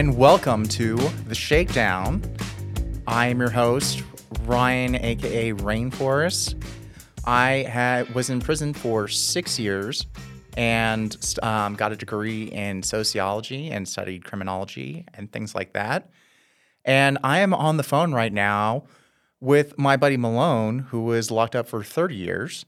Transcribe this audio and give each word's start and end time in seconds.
and 0.00 0.16
welcome 0.16 0.64
to 0.64 0.96
the 1.26 1.34
Shakedown. 1.34 2.22
I 3.06 3.26
am 3.26 3.38
your 3.38 3.50
host, 3.50 4.02
Ryan, 4.46 4.94
aka 4.94 5.52
Rainforest. 5.52 6.54
I 7.26 7.66
had 7.68 8.14
was 8.14 8.30
in 8.30 8.40
prison 8.40 8.72
for 8.72 9.08
six 9.08 9.58
years 9.58 10.06
and 10.56 11.14
um, 11.42 11.74
got 11.74 11.92
a 11.92 11.96
degree 11.96 12.44
in 12.44 12.82
sociology 12.82 13.68
and 13.68 13.86
studied 13.86 14.24
criminology 14.24 15.04
and 15.12 15.30
things 15.30 15.54
like 15.54 15.74
that. 15.74 16.08
And 16.86 17.18
I 17.22 17.40
am 17.40 17.52
on 17.52 17.76
the 17.76 17.82
phone 17.82 18.14
right 18.14 18.32
now 18.32 18.84
with 19.38 19.76
my 19.78 19.98
buddy 19.98 20.16
Malone, 20.16 20.78
who 20.78 21.02
was 21.02 21.30
locked 21.30 21.54
up 21.54 21.68
for 21.68 21.84
30 21.84 22.14
years. 22.14 22.64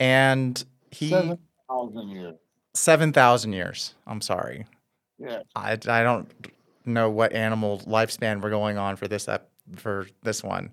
And 0.00 0.64
he. 0.90 1.10
7,000 1.10 2.08
years. 2.08 2.34
7,000 2.74 3.52
years. 3.52 3.94
I'm 4.08 4.20
sorry. 4.20 4.66
Yeah. 5.20 5.42
I, 5.54 5.78
I 5.86 6.02
don't 6.02 6.28
know 6.84 7.10
what 7.10 7.32
animal 7.32 7.78
lifespan 7.80 8.40
we're 8.42 8.50
going 8.50 8.78
on 8.78 8.96
for 8.96 9.08
this 9.08 9.28
ep- 9.28 9.50
for 9.76 10.06
this 10.22 10.42
one. 10.42 10.72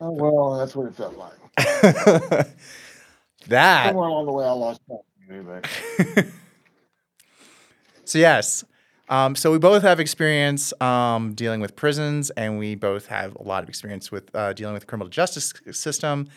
Oh, 0.00 0.10
well, 0.10 0.58
that's 0.58 0.74
what 0.76 0.86
it 0.86 0.94
felt 0.94 1.16
like. 1.16 1.32
that 3.48 3.86
Somewhere 3.86 4.08
along 4.08 4.26
the 4.26 4.32
way, 4.32 4.44
I 4.44 4.50
lost. 4.50 4.80
So 8.06 8.18
yes 8.18 8.64
um, 9.08 9.34
so 9.34 9.52
we 9.52 9.58
both 9.58 9.82
have 9.82 10.00
experience 10.00 10.72
um, 10.80 11.34
dealing 11.34 11.60
with 11.60 11.76
prisons 11.76 12.30
and 12.30 12.58
we 12.58 12.74
both 12.74 13.06
have 13.06 13.36
a 13.36 13.42
lot 13.42 13.62
of 13.62 13.68
experience 13.68 14.10
with 14.10 14.34
uh, 14.34 14.52
dealing 14.54 14.72
with 14.72 14.82
the 14.82 14.86
criminal 14.86 15.08
justice 15.08 15.52
system 15.72 16.28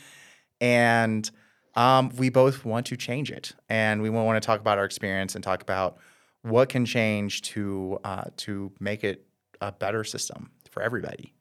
and 0.60 1.32
um, 1.76 2.12
we 2.18 2.30
both 2.30 2.66
want 2.66 2.86
to 2.88 2.98
change 2.98 3.32
it 3.32 3.54
and 3.70 4.02
we 4.02 4.10
want 4.10 4.42
to 4.42 4.46
talk 4.46 4.60
about 4.60 4.78
our 4.78 4.86
experience 4.86 5.36
and 5.36 5.44
talk 5.44 5.62
about 5.62 5.98
what 6.48 6.70
can 6.70 6.86
change 6.86 7.42
to 7.42 8.00
uh, 8.04 8.26
to 8.38 8.72
make 8.80 9.04
it 9.04 9.26
a 9.62 9.72
better 9.72 10.04
system 10.04 10.52
for 10.70 10.82
everybody 10.82 11.34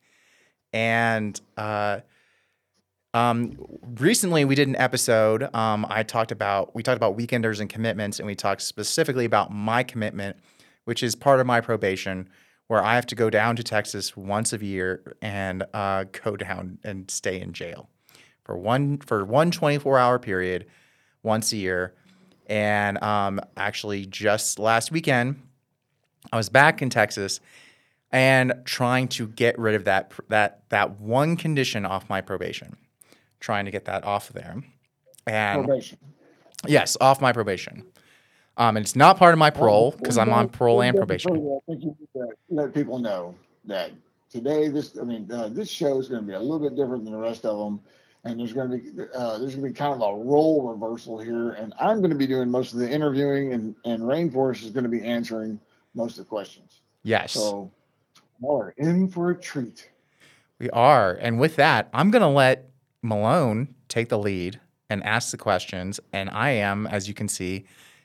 and 0.73 1.41
uh, 1.57 2.01
um, 3.17 3.57
recently, 3.99 4.45
we 4.45 4.55
did 4.55 4.69
an 4.69 4.77
episode. 4.77 5.49
Um, 5.55 5.87
I 5.89 6.03
talked 6.03 6.33
about 6.33 6.75
we 6.75 6.83
talked 6.83 6.99
about 6.99 7.17
weekenders 7.17 7.61
and 7.61 7.71
commitments, 7.71 8.19
and 8.19 8.27
we 8.27 8.34
talked 8.34 8.61
specifically 8.61 9.25
about 9.25 9.51
my 9.51 9.83
commitment, 9.83 10.37
which 10.84 11.03
is 11.03 11.15
part 11.15 11.41
of 11.41 11.47
my 11.47 11.62
probation, 11.62 12.29
where 12.67 12.84
I 12.84 12.95
have 12.95 13.07
to 13.07 13.15
go 13.15 13.31
down 13.31 13.57
to 13.57 13.62
Texas 13.62 14.19
once 14.19 14.53
a 14.53 14.59
year 14.59 15.17
and 15.23 15.65
uh, 15.73 16.05
go 16.25 16.37
down 16.37 16.79
and 16.84 17.11
stay 17.11 17.41
in 17.41 17.55
jail 17.55 17.89
for 18.45 18.59
one 18.59 18.99
for 18.99 19.25
one 19.25 19.51
24 19.51 19.99
hour 19.99 20.19
period 20.19 20.67
once 21.23 21.53
a 21.53 21.57
year. 21.57 21.95
And 22.47 23.02
um, 23.02 23.41
actually, 23.56 24.06
just 24.06 24.58
last 24.58 24.91
weekend, 24.91 25.42
I 26.33 26.36
was 26.36 26.48
back 26.48 26.80
in 26.80 26.91
Texas 26.91 27.41
and 28.12 28.55
trying 28.64 29.08
to 29.08 29.27
get 29.27 29.58
rid 29.58 29.75
of 29.75 29.84
that 29.84 30.12
that 30.28 30.62
that 30.69 31.00
one 31.00 31.36
condition 31.36 31.84
off 31.84 32.08
my 32.08 32.20
probation 32.20 32.77
trying 33.41 33.64
to 33.64 33.70
get 33.70 33.84
that 33.86 34.05
off 34.05 34.30
of 34.30 34.34
there. 34.34 34.62
And 35.27 35.64
Probation. 35.64 35.98
yes, 36.66 36.97
off 37.00 37.20
my 37.20 37.33
probation. 37.33 37.84
Um, 38.56 38.77
and 38.77 38.84
it's 38.84 38.97
not 38.97 39.19
part 39.19 39.34
of 39.34 39.38
my 39.38 39.50
parole 39.50 39.94
because 39.98 40.16
I'm 40.16 40.33
on 40.33 40.48
parole 40.48 40.83
and 40.83 40.97
probation. 40.97 41.33
I 41.33 41.72
think 41.72 41.84
you 41.84 41.97
let 42.48 42.72
people 42.72 42.98
know 42.98 43.34
that 43.66 43.92
today, 44.31 44.69
this, 44.69 44.97
I 44.98 45.05
mean, 45.05 45.31
uh, 45.31 45.48
this 45.48 45.69
show 45.69 45.98
is 45.98 46.08
going 46.08 46.22
to 46.22 46.27
be 46.27 46.33
a 46.33 46.41
little 46.41 46.58
bit 46.58 46.75
different 46.75 47.05
than 47.05 47.12
the 47.12 47.20
rest 47.20 47.44
of 47.44 47.58
them. 47.58 47.81
And 48.27 48.41
there's 48.41 48.52
going 48.52 48.70
to 48.70 48.77
be, 48.77 49.02
uh, 49.14 49.38
there's 49.38 49.55
going 49.55 49.66
to 49.66 49.72
be 49.72 49.72
kind 49.72 49.94
of 49.94 50.00
a 50.00 50.24
role 50.24 50.69
reversal 50.69 51.19
here. 51.19 51.53
And 51.53 51.72
I'm 51.81 51.98
going 51.98 52.10
to 52.10 52.16
be 52.16 52.26
doing 52.26 52.50
most 52.50 52.72
of 52.72 52.78
the 52.78 52.91
interviewing 52.91 53.53
and, 53.53 53.75
and 53.84 54.03
Rainforest 54.03 54.64
is 54.64 54.70
going 54.70 54.84
to 54.84 54.91
be 54.91 55.03
answering 55.03 55.60
most 55.94 56.19
of 56.19 56.25
the 56.25 56.28
questions. 56.28 56.82
Yes, 57.03 57.32
So, 57.32 57.70
we're 58.41 58.70
in 58.70 59.09
for 59.09 59.31
a 59.31 59.34
treat. 59.41 59.88
we 60.59 60.69
are. 60.70 61.15
And 61.15 61.41
with 61.41 61.56
that, 61.56 61.88
I'm 61.94 62.10
gonna 62.10 62.31
let 62.31 62.69
Malone 63.03 63.75
take 63.88 64.09
the 64.09 64.19
lead 64.19 64.60
and 64.91 65.03
ask 65.04 65.31
the 65.31 65.36
questions. 65.36 66.00
And 66.12 66.28
I 66.31 66.50
am, 66.50 66.86
as 66.86 67.09
you 67.09 67.15
can 67.15 67.28
see, 67.28 67.65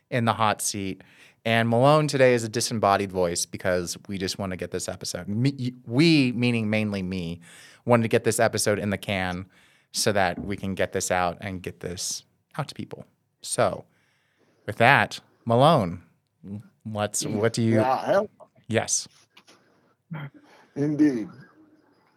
in 0.09 0.25
the 0.25 0.33
hot 0.33 0.61
seat. 0.61 1.03
And 1.43 1.67
Malone 1.67 2.07
today 2.07 2.33
is 2.33 2.43
a 2.43 2.49
disembodied 2.49 3.11
voice 3.11 3.45
because 3.45 3.97
we 4.07 4.17
just 4.17 4.37
want 4.37 4.51
to 4.51 4.57
get 4.57 4.71
this 4.71 4.87
episode. 4.87 5.27
Me, 5.27 5.73
we, 5.85 6.31
meaning 6.33 6.69
mainly 6.69 7.01
me, 7.01 7.41
wanted 7.85 8.03
to 8.03 8.09
get 8.09 8.23
this 8.23 8.39
episode 8.39 8.77
in 8.77 8.91
the 8.91 8.97
can 8.97 9.47
so 9.91 10.11
that 10.11 10.39
we 10.39 10.55
can 10.55 10.75
get 10.75 10.93
this 10.93 11.11
out 11.11 11.37
and 11.41 11.61
get 11.61 11.79
this 11.79 12.23
out 12.57 12.67
to 12.67 12.75
people. 12.75 13.05
So, 13.41 13.85
with 14.65 14.77
that, 14.77 15.19
Malone, 15.45 16.01
let's. 16.85 17.25
What 17.25 17.53
do 17.53 17.61
you? 17.61 17.75
Yeah, 17.75 18.05
hell, 18.05 18.29
Yes. 18.71 19.07
Indeed. 20.75 21.27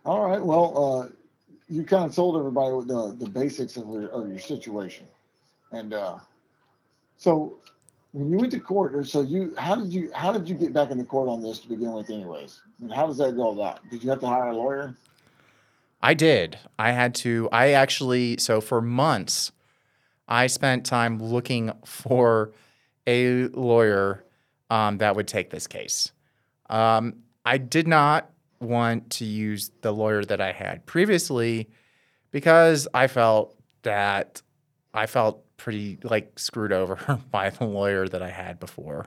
All 0.07 0.29
right. 0.29 0.41
Well, 0.41 1.03
uh, 1.03 1.09
you 1.69 1.83
kind 1.83 2.05
of 2.05 2.15
told 2.15 2.37
everybody 2.37 2.87
the, 2.87 3.17
the 3.19 3.29
basics 3.29 3.77
of 3.77 3.89
your, 3.89 4.09
of 4.11 4.29
your 4.29 4.39
situation. 4.39 5.07
And 5.73 5.95
uh, 5.95 6.19
so 7.17 7.59
when 8.13 8.31
you 8.31 8.37
went 8.37 8.53
to 8.53 8.61
court, 8.61 8.95
or 8.95 9.03
so 9.03 9.23
you, 9.23 9.53
how 9.59 9.75
did 9.75 9.93
you, 9.93 10.11
how 10.15 10.33
did 10.33 10.49
you 10.49 10.55
get 10.55 10.73
back 10.73 10.91
into 10.91 11.05
court 11.05 11.29
on 11.29 11.43
this 11.43 11.59
to 11.61 11.69
begin 11.69 11.93
with 11.93 12.11
anyways? 12.11 12.61
And 12.81 12.93
how 12.93 13.07
does 13.09 13.19
that 13.19 13.35
go 13.35 13.51
about? 13.51 13.81
Did 13.91 14.05
you 14.05 14.11
have 14.11 14.21
to 14.21 14.27
hire 14.27 14.49
a 14.49 14.57
lawyer? 14.57 14.95
I 16.05 16.13
did. 16.13 16.59
I 16.79 16.91
had 16.91 17.15
to. 17.17 17.49
I 17.51 17.71
actually, 17.71 18.37
so 18.37 18.61
for 18.61 18.83
months, 18.83 19.53
I 20.29 20.49
spent 20.49 20.85
time 20.85 21.19
looking 21.19 21.73
for 21.87 22.53
a 23.07 23.47
lawyer 23.49 24.23
um, 24.69 24.99
that 24.99 25.17
would 25.17 25.27
take 25.27 25.49
this 25.49 25.67
case. 25.67 26.13
Um, 26.69 27.15
I 27.47 27.57
did 27.57 27.89
not 27.89 28.31
want 28.61 29.09
to 29.13 29.25
use 29.25 29.71
the 29.81 29.93
lawyer 29.93 30.23
that 30.27 30.43
I 30.43 30.53
had 30.53 30.85
previously 30.85 31.71
because 32.33 32.87
I 32.93 33.07
felt 33.07 33.57
that 33.81 34.43
I 34.93 35.07
felt 35.07 35.43
pretty 35.57 36.01
like 36.03 36.39
screwed 36.39 36.73
over 36.73 37.19
by 37.31 37.49
the 37.49 37.65
lawyer 37.65 38.07
that 38.09 38.21
I 38.21 38.29
had 38.29 38.61
before. 38.61 39.07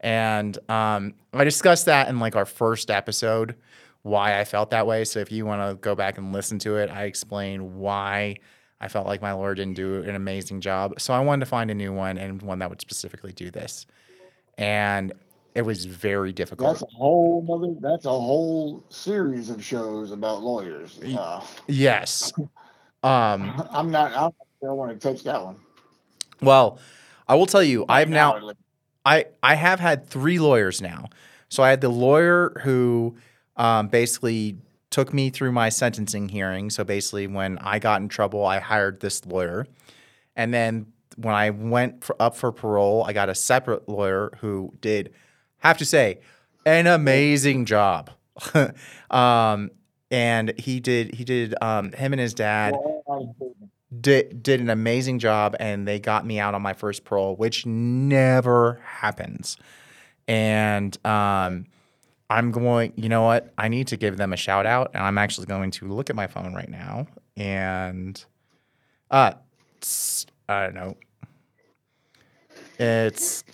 And 0.00 0.56
um, 0.70 1.12
I 1.34 1.44
discussed 1.44 1.84
that 1.84 2.08
in 2.08 2.18
like 2.18 2.34
our 2.34 2.46
first 2.46 2.90
episode, 2.90 3.56
why 4.02 4.40
I 4.40 4.44
felt 4.44 4.70
that 4.70 4.86
way. 4.86 5.04
So 5.04 5.18
if 5.20 5.30
you 5.30 5.44
want 5.46 5.68
to 5.68 5.76
go 5.76 5.94
back 5.94 6.18
and 6.18 6.32
listen 6.32 6.58
to 6.60 6.76
it, 6.76 6.90
I 6.90 7.04
explain 7.04 7.78
why 7.78 8.36
I 8.80 8.88
felt 8.88 9.06
like 9.06 9.20
my 9.20 9.32
lawyer 9.32 9.54
didn't 9.54 9.74
do 9.74 10.02
an 10.02 10.14
amazing 10.14 10.60
job. 10.60 10.98
So 10.98 11.12
I 11.12 11.20
wanted 11.20 11.40
to 11.40 11.46
find 11.50 11.70
a 11.70 11.74
new 11.74 11.92
one 11.92 12.16
and 12.18 12.40
one 12.40 12.60
that 12.60 12.70
would 12.70 12.80
specifically 12.80 13.32
do 13.32 13.50
this. 13.50 13.86
And 14.56 15.12
it 15.54 15.62
was 15.62 15.84
very 15.84 16.32
difficult. 16.32 16.78
That's 16.78 16.92
a 16.92 16.96
whole 16.96 17.46
other, 17.52 17.74
that's 17.80 18.06
a 18.06 18.10
whole 18.10 18.84
series 18.88 19.50
of 19.50 19.62
shows 19.64 20.12
about 20.12 20.42
lawyers. 20.42 20.98
Uh, 21.16 21.44
yes. 21.66 22.32
Um, 23.02 23.66
I'm 23.70 23.90
not, 23.90 24.12
I 24.12 24.28
don't 24.60 24.76
want 24.76 24.92
to 24.92 25.08
touch 25.08 25.24
that 25.24 25.42
one. 25.42 25.56
well, 26.42 26.78
I 27.26 27.34
will 27.34 27.46
tell 27.46 27.62
you, 27.62 27.86
I've 27.88 28.10
now. 28.10 28.52
I 29.06 29.24
I 29.42 29.54
have 29.54 29.80
had 29.80 30.06
three 30.06 30.38
lawyers 30.38 30.82
now. 30.82 31.06
So 31.48 31.62
I 31.62 31.70
had 31.70 31.80
the 31.80 31.88
lawyer 31.88 32.52
who 32.62 33.16
um, 33.60 33.88
basically 33.88 34.56
took 34.88 35.12
me 35.14 35.30
through 35.30 35.52
my 35.52 35.68
sentencing 35.68 36.30
hearing. 36.30 36.70
So 36.70 36.82
basically, 36.82 37.26
when 37.28 37.58
I 37.58 37.78
got 37.78 38.00
in 38.00 38.08
trouble, 38.08 38.44
I 38.44 38.58
hired 38.58 39.00
this 39.00 39.24
lawyer, 39.24 39.66
and 40.34 40.52
then 40.52 40.86
when 41.16 41.34
I 41.34 41.50
went 41.50 42.02
for, 42.02 42.16
up 42.18 42.34
for 42.34 42.50
parole, 42.50 43.04
I 43.06 43.12
got 43.12 43.28
a 43.28 43.34
separate 43.34 43.88
lawyer 43.88 44.32
who 44.40 44.72
did, 44.80 45.12
have 45.58 45.76
to 45.78 45.84
say, 45.84 46.20
an 46.64 46.86
amazing 46.86 47.66
job. 47.66 48.10
um, 49.10 49.70
and 50.10 50.58
he 50.58 50.80
did 50.80 51.14
he 51.14 51.24
did 51.24 51.54
um, 51.62 51.92
him 51.92 52.12
and 52.12 52.20
his 52.20 52.34
dad 52.34 52.74
did 54.00 54.42
did 54.42 54.60
an 54.60 54.70
amazing 54.70 55.18
job 55.20 55.54
and 55.60 55.86
they 55.86 56.00
got 56.00 56.26
me 56.26 56.40
out 56.40 56.54
on 56.54 56.62
my 56.62 56.72
first 56.72 57.04
parole, 57.04 57.36
which 57.36 57.66
never 57.66 58.80
happens. 58.84 59.56
And 60.26 60.96
um, 61.04 61.66
I'm 62.30 62.52
going, 62.52 62.94
you 62.96 63.10
know 63.10 63.22
what? 63.22 63.52
I 63.58 63.68
need 63.68 63.88
to 63.88 63.98
give 63.98 64.16
them 64.16 64.32
a 64.32 64.36
shout 64.36 64.64
out, 64.64 64.92
and 64.94 65.02
I'm 65.02 65.18
actually 65.18 65.46
going 65.46 65.72
to 65.72 65.86
look 65.86 66.08
at 66.08 66.16
my 66.16 66.26
phone 66.28 66.54
right 66.54 66.70
now 66.70 67.06
and 67.40 68.22
uh, 69.10 69.32
I 70.48 70.64
don't 70.64 70.74
know. 70.74 70.96
It's 72.78 73.44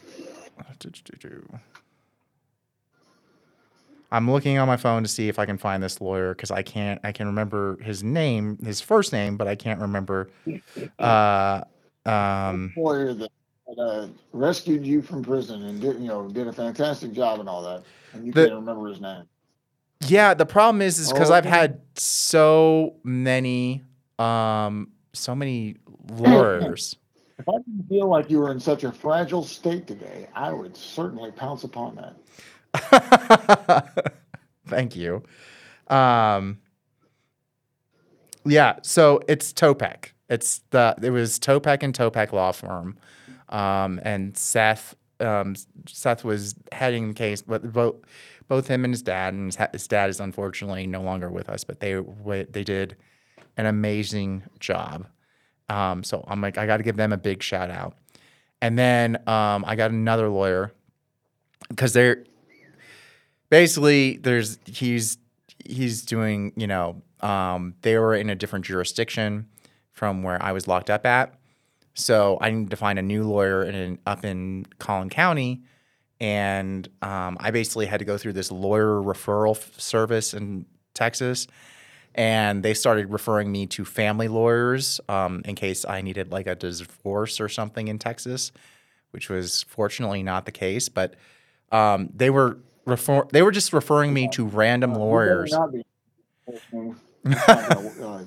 I'm 4.11 4.31
looking 4.31 4.59
on 4.59 4.69
my 4.69 4.77
phone 4.77 5.03
to 5.03 5.09
see 5.09 5.29
if 5.29 5.39
I 5.39 5.47
can 5.47 5.59
find 5.59 5.83
this 5.83 6.01
lawyer 6.01 6.35
because 6.35 6.51
I 6.51 6.63
can't. 6.63 7.01
I 7.05 7.13
can 7.13 7.27
remember 7.27 7.77
his 7.83 8.03
name, 8.03 8.59
his 8.65 8.81
first 8.81 9.13
name, 9.13 9.37
but 9.37 9.49
I 9.49 9.55
can't 9.55 9.81
remember. 9.81 10.31
Uh, 10.99 11.63
um, 12.05 12.73
lawyer 12.77 13.15
that, 13.15 13.31
that 13.67 13.83
uh, 13.83 14.09
rescued 14.33 14.87
you 14.87 15.03
from 15.03 15.25
prison 15.25 15.65
and 15.65 15.81
did 15.81 16.01
you 16.01 16.07
know 16.07 16.29
did 16.29 16.47
a 16.47 16.53
fantastic 16.53 17.13
job 17.13 17.41
and 17.41 17.49
all 17.49 17.63
that, 17.63 17.83
and 18.17 18.27
you 18.27 18.33
The- 18.33 18.47
can't 18.47 18.55
remember 18.61 18.89
his 18.89 19.01
name. 19.01 19.25
yeah, 20.07 20.35
the 20.35 20.47
problem 20.47 20.83
is, 20.83 20.99
is 20.99 21.13
because 21.13 21.31
Oh, 21.31 21.35
I've 21.35 21.45
had 21.45 21.81
so 21.97 22.97
many, 23.05 23.83
um, 24.19 24.91
so 25.13 25.35
many 25.35 25.77
lawyers. 26.11 26.97
If 27.39 27.49
I 27.49 27.53
didn't 27.59 27.87
feel 27.89 28.09
like 28.09 28.31
you 28.31 28.39
were 28.39 28.51
in 28.51 28.59
such 28.61 28.85
a 28.85 28.91
fragile 28.93 29.45
state 29.45 29.87
today, 29.87 30.27
I 30.35 30.53
would 30.53 30.75
certainly 30.77 31.31
pounce 31.33 31.65
upon 31.65 31.97
that. 31.97 32.15
Thank 34.67 34.97
you. 34.97 35.23
Um, 35.89 36.59
yeah, 38.45 38.77
so 38.83 39.21
it's 39.29 39.53
Topek. 39.53 40.13
It's 40.29 40.61
the 40.71 40.95
it 41.03 41.11
was 41.11 41.39
Topek 41.39 41.83
and 41.83 41.97
Topek 41.97 42.33
law 42.33 42.53
firm, 42.53 42.97
um, 43.49 44.01
and 44.03 44.37
Seth 44.37 44.95
um, 45.21 45.55
Seth 45.87 46.25
was 46.25 46.55
heading 46.73 47.09
the 47.09 47.15
case, 47.15 47.43
but 47.43 47.73
both 47.73 47.97
both 48.49 48.69
him 48.69 48.85
and 48.85 48.93
his 48.93 49.03
dad, 49.03 49.35
and 49.35 49.47
his, 49.47 49.59
his 49.73 49.89
dad 49.89 50.09
is 50.09 50.21
unfortunately 50.21 50.87
no 50.87 51.03
longer 51.03 51.31
with 51.31 51.49
us, 51.49 51.65
but 51.65 51.81
they 51.81 52.01
they 52.51 52.65
did 52.65 52.97
an 53.57 53.67
amazing 53.67 54.45
job. 54.61 55.07
Um, 55.69 56.05
so 56.05 56.25
I'm 56.29 56.41
like, 56.41 56.59
I 56.59 56.67
got 56.67 56.77
to 56.77 56.83
give 56.83 56.97
them 56.97 57.13
a 57.13 57.17
big 57.17 57.43
shout 57.43 57.71
out. 57.71 57.97
And 58.63 58.79
then 58.79 59.17
um, 59.27 59.65
I 59.67 59.75
got 59.77 59.91
another 59.91 60.29
lawyer 60.29 60.73
because 61.69 61.93
they're 61.93 62.25
basically 63.51 64.17
there's 64.19 64.59
he's 64.67 65.19
he's 65.65 66.03
doing 66.03 66.53
you 66.57 66.67
know 66.67 67.03
um, 67.21 67.75
they 67.83 67.99
were 67.99 68.15
in 68.15 68.31
a 68.31 68.35
different 68.35 68.65
jurisdiction 68.65 69.47
from 69.93 70.23
where 70.23 70.43
I 70.43 70.53
was 70.53 70.69
locked 70.69 70.91
up 70.91 71.07
at, 71.07 71.35
so 71.97 72.39
I 72.41 72.51
needed 72.51 72.71
to 72.71 72.77
find 72.77 72.99
a 72.99 73.03
new 73.03 73.25
lawyer 73.25 73.65
in 73.65 73.99
up 74.07 74.25
in 74.25 74.67
Collin 74.79 75.09
County, 75.11 75.63
and 76.21 76.89
um, 77.03 77.37
I 77.41 77.51
basically 77.51 77.87
had 77.87 77.99
to 77.99 78.05
go 78.05 78.17
through 78.19 78.35
this 78.35 78.51
lawyer 78.53 79.03
referral 79.03 79.57
f- 79.57 79.79
service 79.81 80.33
in 80.35 80.67
Texas. 80.95 81.47
And 82.15 82.63
they 82.63 82.73
started 82.73 83.11
referring 83.13 83.53
me 83.53 83.67
to 83.67 83.85
family 83.85 84.27
lawyers 84.29 85.01
um, 85.07 85.43
in 85.45 85.55
case 85.55 85.85
I 85.85 86.01
needed 86.01 86.33
like 86.33 86.47
a 86.47 86.55
divorce 86.55 87.41
or 87.41 87.51
something 87.51 87.89
in 87.89 87.99
Texas, 87.99 88.53
which 89.11 89.29
was 89.29 89.65
fortunately 89.65 90.23
not 90.23 90.47
the 90.47 90.53
case. 90.53 90.89
But 90.89 91.13
um, 91.73 92.09
they 92.15 92.31
were 92.31 92.57
refer- 92.87 93.27
they 93.33 93.43
were 93.43 93.51
just 93.51 93.75
referring 93.75 94.15
me 94.15 94.29
to 94.29 94.47
random 94.47 94.95
lawyers. 94.95 95.53
Not 95.53 95.73
be. 95.73 95.85
I'm 97.27 97.35
not 97.35 97.69
gonna- 97.69 98.07
uh, 98.07 98.25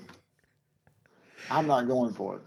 I'm 1.49 1.65
not 1.65 1.87
going 1.87 2.13
for 2.13 2.35
it. 2.35 2.41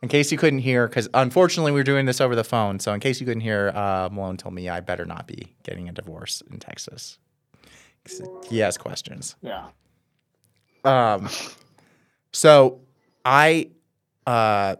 In 0.00 0.08
case 0.08 0.30
you 0.30 0.38
couldn't 0.38 0.60
hear, 0.60 0.86
because 0.86 1.08
unfortunately 1.12 1.72
we 1.72 1.80
were 1.80 1.84
doing 1.84 2.06
this 2.06 2.20
over 2.20 2.36
the 2.36 2.44
phone, 2.44 2.78
so 2.78 2.92
in 2.92 3.00
case 3.00 3.20
you 3.20 3.26
couldn't 3.26 3.40
hear, 3.40 3.70
uh, 3.74 4.08
Malone 4.12 4.36
told 4.36 4.54
me 4.54 4.68
I 4.68 4.80
better 4.80 5.04
not 5.04 5.26
be 5.26 5.54
getting 5.64 5.88
a 5.88 5.92
divorce 5.92 6.40
in 6.50 6.60
Texas. 6.60 7.18
He 8.48 8.58
has 8.58 8.78
questions. 8.78 9.34
Yeah. 9.42 9.66
Um, 10.84 11.28
so 12.32 12.80
I, 13.24 13.70
uh, 14.26 14.76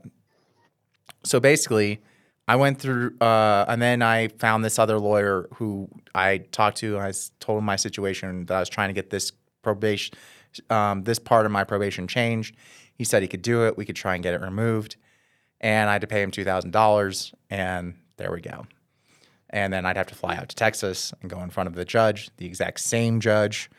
so 1.24 1.40
basically, 1.40 2.00
I 2.46 2.56
went 2.56 2.78
through, 2.78 3.14
uh, 3.20 3.66
and 3.68 3.82
then 3.82 4.00
I 4.00 4.28
found 4.28 4.64
this 4.64 4.78
other 4.78 4.98
lawyer 4.98 5.48
who 5.54 5.88
I 6.14 6.38
talked 6.38 6.78
to. 6.78 6.96
And 6.96 7.04
I 7.04 7.12
told 7.40 7.58
him 7.58 7.64
my 7.64 7.76
situation 7.76 8.46
that 8.46 8.56
I 8.56 8.60
was 8.60 8.70
trying 8.70 8.88
to 8.88 8.94
get 8.94 9.10
this 9.10 9.32
probation, 9.62 10.16
um, 10.70 11.02
this 11.02 11.18
part 11.18 11.44
of 11.44 11.52
my 11.52 11.64
probation 11.64 12.08
changed. 12.08 12.56
He 12.94 13.04
said 13.04 13.20
he 13.20 13.28
could 13.28 13.42
do 13.42 13.66
it. 13.66 13.76
We 13.76 13.84
could 13.84 13.96
try 13.96 14.14
and 14.14 14.22
get 14.22 14.32
it 14.32 14.40
removed, 14.40 14.96
and 15.60 15.88
I 15.88 15.92
had 15.92 16.00
to 16.02 16.06
pay 16.06 16.22
him 16.22 16.30
two 16.30 16.44
thousand 16.44 16.70
dollars. 16.72 17.32
And 17.50 17.94
there 18.16 18.32
we 18.32 18.40
go. 18.40 18.66
And 19.50 19.72
then 19.72 19.86
I'd 19.86 19.96
have 19.96 20.08
to 20.08 20.14
fly 20.14 20.36
out 20.36 20.48
to 20.50 20.56
Texas 20.56 21.14
and 21.20 21.30
go 21.30 21.42
in 21.42 21.50
front 21.50 21.68
of 21.68 21.74
the 21.74 21.84
judge, 21.84 22.30
the 22.36 22.46
exact 22.46 22.80
same 22.80 23.20
judge 23.20 23.70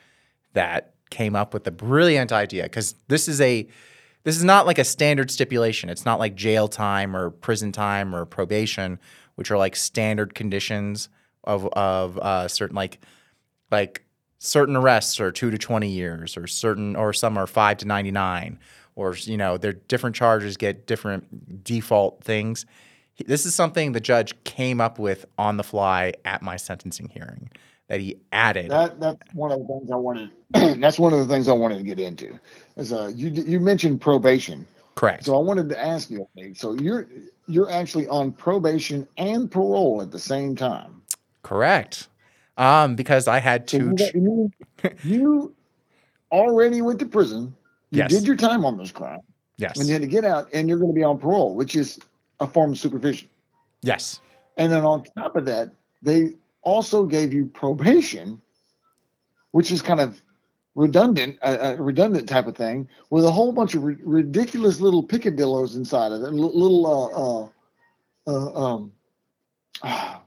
that 0.53 0.93
came 1.09 1.35
up 1.35 1.53
with 1.53 1.63
the 1.63 1.71
brilliant 1.71 2.31
idea 2.31 2.63
because 2.63 2.95
this 3.07 3.27
is 3.27 3.39
a 3.41 3.67
this 4.23 4.35
is 4.35 4.43
not 4.43 4.65
like 4.65 4.77
a 4.77 4.83
standard 4.83 5.31
stipulation. 5.31 5.89
It's 5.89 6.05
not 6.05 6.19
like 6.19 6.35
jail 6.35 6.67
time 6.67 7.15
or 7.15 7.29
prison 7.29 7.71
time 7.71 8.15
or 8.15 8.25
probation, 8.25 8.99
which 9.35 9.49
are 9.51 9.57
like 9.57 9.75
standard 9.75 10.35
conditions 10.35 11.09
of 11.43 11.67
of 11.67 12.17
uh, 12.17 12.47
certain 12.47 12.75
like 12.75 12.99
like 13.71 14.03
certain 14.39 14.75
arrests 14.75 15.19
are 15.19 15.31
two 15.31 15.51
to 15.51 15.57
twenty 15.57 15.89
years, 15.89 16.35
or 16.35 16.47
certain 16.47 16.95
or 16.95 17.13
some 17.13 17.37
are 17.37 17.47
five 17.47 17.77
to 17.77 17.85
ninety 17.85 18.11
nine, 18.11 18.59
or 18.99 19.15
you 19.15 19.37
know, 19.37 19.57
they're 19.57 19.73
different 19.73 20.15
charges 20.15 20.57
get 20.57 20.85
different 20.87 21.63
default 21.63 22.23
things. 22.23 22.65
This 23.25 23.45
is 23.45 23.55
something 23.55 23.93
the 23.93 23.99
judge 23.99 24.33
came 24.43 24.79
up 24.81 24.99
with 24.99 25.25
on 25.37 25.57
the 25.57 25.63
fly 25.63 26.13
at 26.25 26.41
my 26.41 26.57
sentencing 26.57 27.09
hearing 27.09 27.49
that 27.87 27.99
he 27.99 28.17
added. 28.31 28.71
That 28.71 28.99
that's 28.99 29.17
one 29.33 29.51
of 29.51 29.59
the 29.59 29.67
things 29.67 29.89
I 29.91 29.95
wanted. 29.95 30.31
that's 30.81 30.99
one 30.99 31.13
of 31.13 31.19
the 31.19 31.33
things 31.33 31.47
I 31.47 31.53
wanted 31.53 31.77
to 31.79 31.83
get 31.83 31.99
into. 31.99 32.37
Is 32.77 32.91
uh, 32.93 33.11
you 33.15 33.29
you 33.29 33.59
mentioned 33.59 34.01
probation, 34.01 34.67
Correct. 34.95 35.23
so 35.25 35.35
I 35.35 35.39
wanted 35.39 35.69
to 35.69 35.79
ask 35.79 36.09
you. 36.09 36.27
So 36.55 36.73
you're 36.73 37.07
you're 37.47 37.71
actually 37.71 38.07
on 38.07 38.31
probation 38.33 39.07
and 39.17 39.49
parole 39.49 40.01
at 40.01 40.11
the 40.11 40.19
same 40.19 40.55
time. 40.55 41.01
Correct. 41.43 42.07
Um, 42.57 42.95
because 42.95 43.27
I 43.27 43.39
had 43.39 43.69
So 43.69 43.77
to. 43.79 43.95
you, 44.13 44.51
you, 44.83 44.91
you 45.03 45.55
already 46.31 46.81
went 46.81 46.99
to 46.99 47.05
prison. 47.05 47.55
You 47.91 47.99
Yes. 47.99 48.11
did 48.11 48.25
your 48.27 48.35
time 48.35 48.65
on 48.65 48.77
this 48.77 48.91
crime, 48.91 49.19
yes. 49.57 49.77
and 49.79 49.87
you 49.87 49.93
had 49.93 50.01
to 50.03 50.07
get 50.07 50.23
out, 50.25 50.47
and 50.53 50.67
you're 50.69 50.77
going 50.77 50.91
to 50.91 50.95
be 50.95 51.03
on 51.03 51.17
parole, 51.17 51.55
which 51.55 51.75
is 51.75 51.99
a 52.39 52.47
form 52.47 52.71
of 52.71 52.77
supervision. 52.79 53.27
yes. 53.81 54.19
And 54.57 54.71
then 54.71 54.83
on 54.83 55.03
top 55.17 55.35
of 55.37 55.45
that, 55.45 55.71
they 56.01 56.33
also 56.63 57.05
gave 57.05 57.33
you 57.33 57.45
probation, 57.45 58.41
which 59.51 59.71
is 59.71 59.81
kind 59.81 60.01
of 60.01 60.21
redundant, 60.75 61.37
a, 61.41 61.73
a 61.73 61.81
redundant 61.81 62.27
type 62.27 62.45
of 62.45 62.55
thing, 62.57 62.87
with 63.09 63.23
a 63.25 63.31
whole 63.31 63.51
bunch 63.53 63.73
of 63.73 63.83
ri- 63.83 63.97
ridiculous 64.03 64.81
little 64.81 65.01
picadillos 65.03 65.75
inside 65.77 66.11
of 66.11 66.21
it, 66.23 66.31
li- 66.33 66.51
little 66.53 66.85
uh, 68.27 68.29
uh, 68.31 68.35
uh, 68.53 68.75
um, 68.75 68.91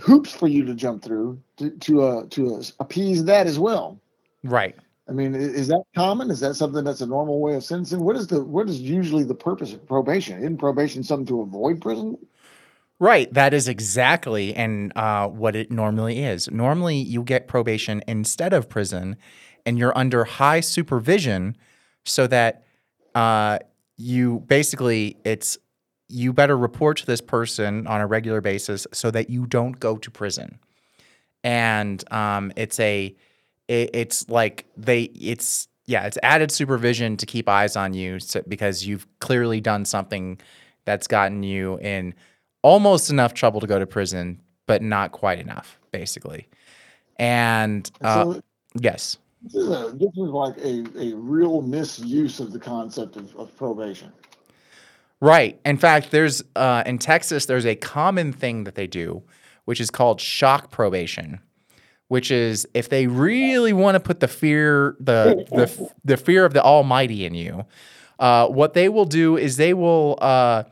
hoops 0.00 0.32
for 0.32 0.48
you 0.48 0.64
to 0.64 0.74
jump 0.74 1.02
through 1.02 1.40
to 1.56 1.70
to 1.70 2.02
uh, 2.02 2.24
to 2.30 2.56
uh, 2.56 2.62
appease 2.80 3.24
that 3.24 3.46
as 3.46 3.58
well. 3.58 3.98
Right. 4.42 4.74
I 5.08 5.12
mean, 5.12 5.34
is 5.34 5.68
that 5.68 5.82
common? 5.94 6.30
Is 6.30 6.40
that 6.40 6.54
something 6.54 6.84
that's 6.84 7.00
a 7.00 7.06
normal 7.06 7.40
way 7.40 7.54
of 7.54 7.64
sentencing? 7.64 8.00
What 8.00 8.16
is 8.16 8.28
the 8.28 8.42
what 8.42 8.68
is 8.68 8.80
usually 8.80 9.24
the 9.24 9.34
purpose 9.34 9.72
of 9.72 9.86
probation? 9.86 10.38
Isn't 10.38 10.58
probation 10.58 11.02
something 11.02 11.26
to 11.26 11.40
avoid 11.40 11.80
prison? 11.80 12.16
Right. 13.00 13.32
That 13.34 13.52
is 13.52 13.66
exactly 13.66 14.54
and 14.54 14.92
uh, 14.94 15.26
what 15.26 15.56
it 15.56 15.72
normally 15.72 16.22
is. 16.22 16.48
Normally, 16.50 16.96
you 16.96 17.24
get 17.24 17.48
probation 17.48 18.02
instead 18.06 18.52
of 18.52 18.68
prison, 18.68 19.16
and 19.66 19.76
you're 19.76 19.96
under 19.98 20.22
high 20.24 20.60
supervision, 20.60 21.56
so 22.04 22.28
that 22.28 22.64
uh, 23.16 23.58
you 23.96 24.44
basically 24.46 25.16
it's 25.24 25.58
you 26.08 26.32
better 26.32 26.56
report 26.56 26.98
to 26.98 27.06
this 27.06 27.20
person 27.20 27.86
on 27.88 28.00
a 28.00 28.06
regular 28.06 28.40
basis 28.40 28.86
so 28.92 29.10
that 29.10 29.30
you 29.30 29.46
don't 29.46 29.80
go 29.80 29.96
to 29.96 30.10
prison. 30.10 30.58
And 31.42 32.04
um, 32.12 32.52
it's 32.54 32.78
a 32.78 33.16
it, 33.68 33.90
it's 33.92 34.28
like 34.28 34.66
they 34.76 35.02
it's 35.02 35.68
yeah 35.86 36.06
it's 36.06 36.18
added 36.22 36.50
supervision 36.50 37.16
to 37.16 37.26
keep 37.26 37.48
eyes 37.48 37.76
on 37.76 37.94
you 37.94 38.20
so, 38.20 38.42
because 38.48 38.86
you've 38.86 39.06
clearly 39.20 39.60
done 39.60 39.84
something 39.84 40.38
that's 40.84 41.06
gotten 41.06 41.42
you 41.42 41.78
in 41.78 42.14
almost 42.62 43.10
enough 43.10 43.34
trouble 43.34 43.60
to 43.60 43.66
go 43.66 43.78
to 43.78 43.86
prison 43.86 44.40
but 44.66 44.82
not 44.82 45.12
quite 45.12 45.38
enough 45.38 45.78
basically 45.90 46.48
and 47.18 47.90
uh, 48.02 48.24
so 48.24 48.42
yes 48.80 49.18
This 49.42 49.54
is 49.54 49.68
a 49.68 49.92
this 49.94 50.10
is 50.10 50.28
like 50.30 50.56
a, 50.58 50.84
a 50.98 51.14
real 51.16 51.62
misuse 51.62 52.40
of 52.40 52.52
the 52.52 52.60
concept 52.60 53.16
of, 53.16 53.34
of 53.36 53.56
probation. 53.56 54.12
Right. 55.20 55.60
In 55.64 55.78
fact, 55.78 56.10
there's 56.10 56.42
uh, 56.56 56.82
in 56.84 56.98
Texas, 56.98 57.46
there's 57.46 57.66
a 57.66 57.76
common 57.76 58.32
thing 58.32 58.64
that 58.64 58.74
they 58.74 58.86
do, 58.88 59.22
which 59.66 59.80
is 59.80 59.90
called 59.90 60.20
shock 60.20 60.70
probation, 60.70 61.40
which 62.12 62.30
is 62.30 62.68
if 62.74 62.90
they 62.90 63.06
really 63.06 63.72
want 63.72 63.94
to 63.94 63.98
put 63.98 64.20
the 64.20 64.28
fear, 64.28 64.94
the 65.00 65.46
the 65.50 65.90
the 66.04 66.18
fear 66.18 66.44
of 66.44 66.52
the 66.52 66.62
Almighty 66.62 67.24
in 67.24 67.32
you, 67.32 67.64
uh, 68.18 68.46
what 68.48 68.74
they 68.74 68.90
will 68.90 69.06
do 69.06 69.38
is 69.38 69.56
they 69.56 69.72
will 69.72 70.18
uh, 70.20 70.64